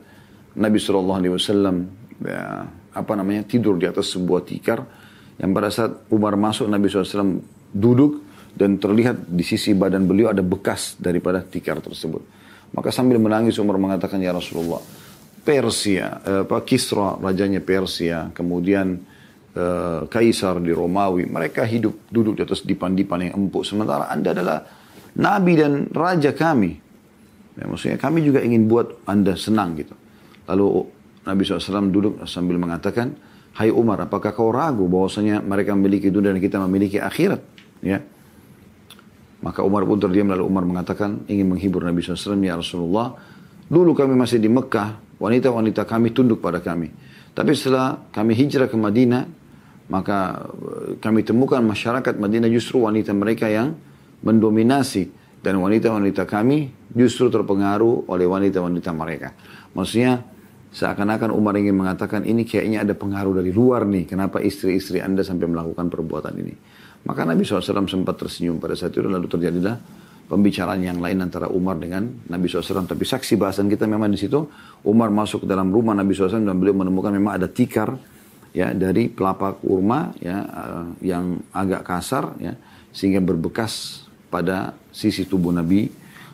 [0.57, 1.75] Nabi Shallallahu Alaihi Wasallam
[2.23, 4.83] ya, apa namanya tidur di atas sebuah tikar
[5.39, 7.41] yang pada saat Umar masuk Nabi SAW
[7.71, 8.21] duduk
[8.53, 12.21] dan terlihat di sisi badan beliau ada bekas daripada tikar tersebut.
[12.71, 14.79] Maka sambil menangis Umar mengatakan, Ya Rasulullah,
[15.41, 19.01] Persia, eh, apa, Kisra, rajanya Persia, kemudian
[19.55, 23.67] eh, Kaisar di Romawi, mereka hidup duduk di atas dipan-dipan yang empuk.
[23.67, 24.63] Sementara Anda adalah
[25.19, 26.71] Nabi dan Raja kami.
[27.59, 29.91] Ya, maksudnya kami juga ingin buat Anda senang gitu.
[30.51, 30.67] Lalu
[31.23, 33.15] Nabi SAW duduk sambil mengatakan,
[33.55, 37.43] Hai Umar, apakah kau ragu bahwasanya mereka memiliki dunia dan kita memiliki akhirat?
[37.83, 37.99] Ya,
[39.41, 43.17] maka Umar pun terdiam lalu Umar mengatakan ingin menghibur Nabi SAW, Ya Rasulullah,
[43.67, 46.93] dulu kami masih di Mekah, wanita-wanita kami tunduk pada kami.
[47.33, 49.25] Tapi setelah kami hijrah ke Madinah,
[49.89, 53.75] maka eh, kami temukan masyarakat Madinah justru wanita mereka yang
[54.21, 55.19] mendominasi.
[55.41, 59.33] Dan wanita-wanita kami justru terpengaruh oleh wanita-wanita mereka.
[59.73, 60.21] Maksudnya
[60.71, 64.07] seakan-akan Umar ingin mengatakan ini kayaknya ada pengaruh dari luar nih.
[64.07, 66.55] Kenapa istri-istri anda sampai melakukan perbuatan ini.
[67.01, 69.75] Maka Nabi SAW sempat tersenyum pada saat itu lalu terjadilah
[70.31, 72.87] pembicaraan yang lain antara Umar dengan Nabi SAW.
[72.87, 74.47] Tapi saksi bahasan kita memang di situ
[74.87, 77.99] Umar masuk ke dalam rumah Nabi SAW dan beliau menemukan memang ada tikar
[78.55, 82.55] ya dari kelapa kurma ya uh, yang agak kasar ya
[82.91, 85.87] sehingga berbekas pada sisi tubuh Nabi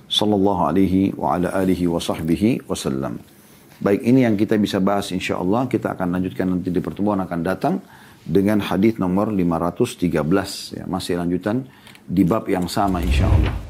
[0.10, 3.37] sallallahu alaihi wa ala alihi wa sahbihi wasallam.
[3.78, 7.40] Baik ini yang kita bisa bahas insya Allah kita akan lanjutkan nanti di pertemuan akan
[7.46, 7.78] datang
[8.26, 11.62] dengan hadis nomor 513 ya masih lanjutan
[12.02, 13.67] di bab yang sama insya Allah.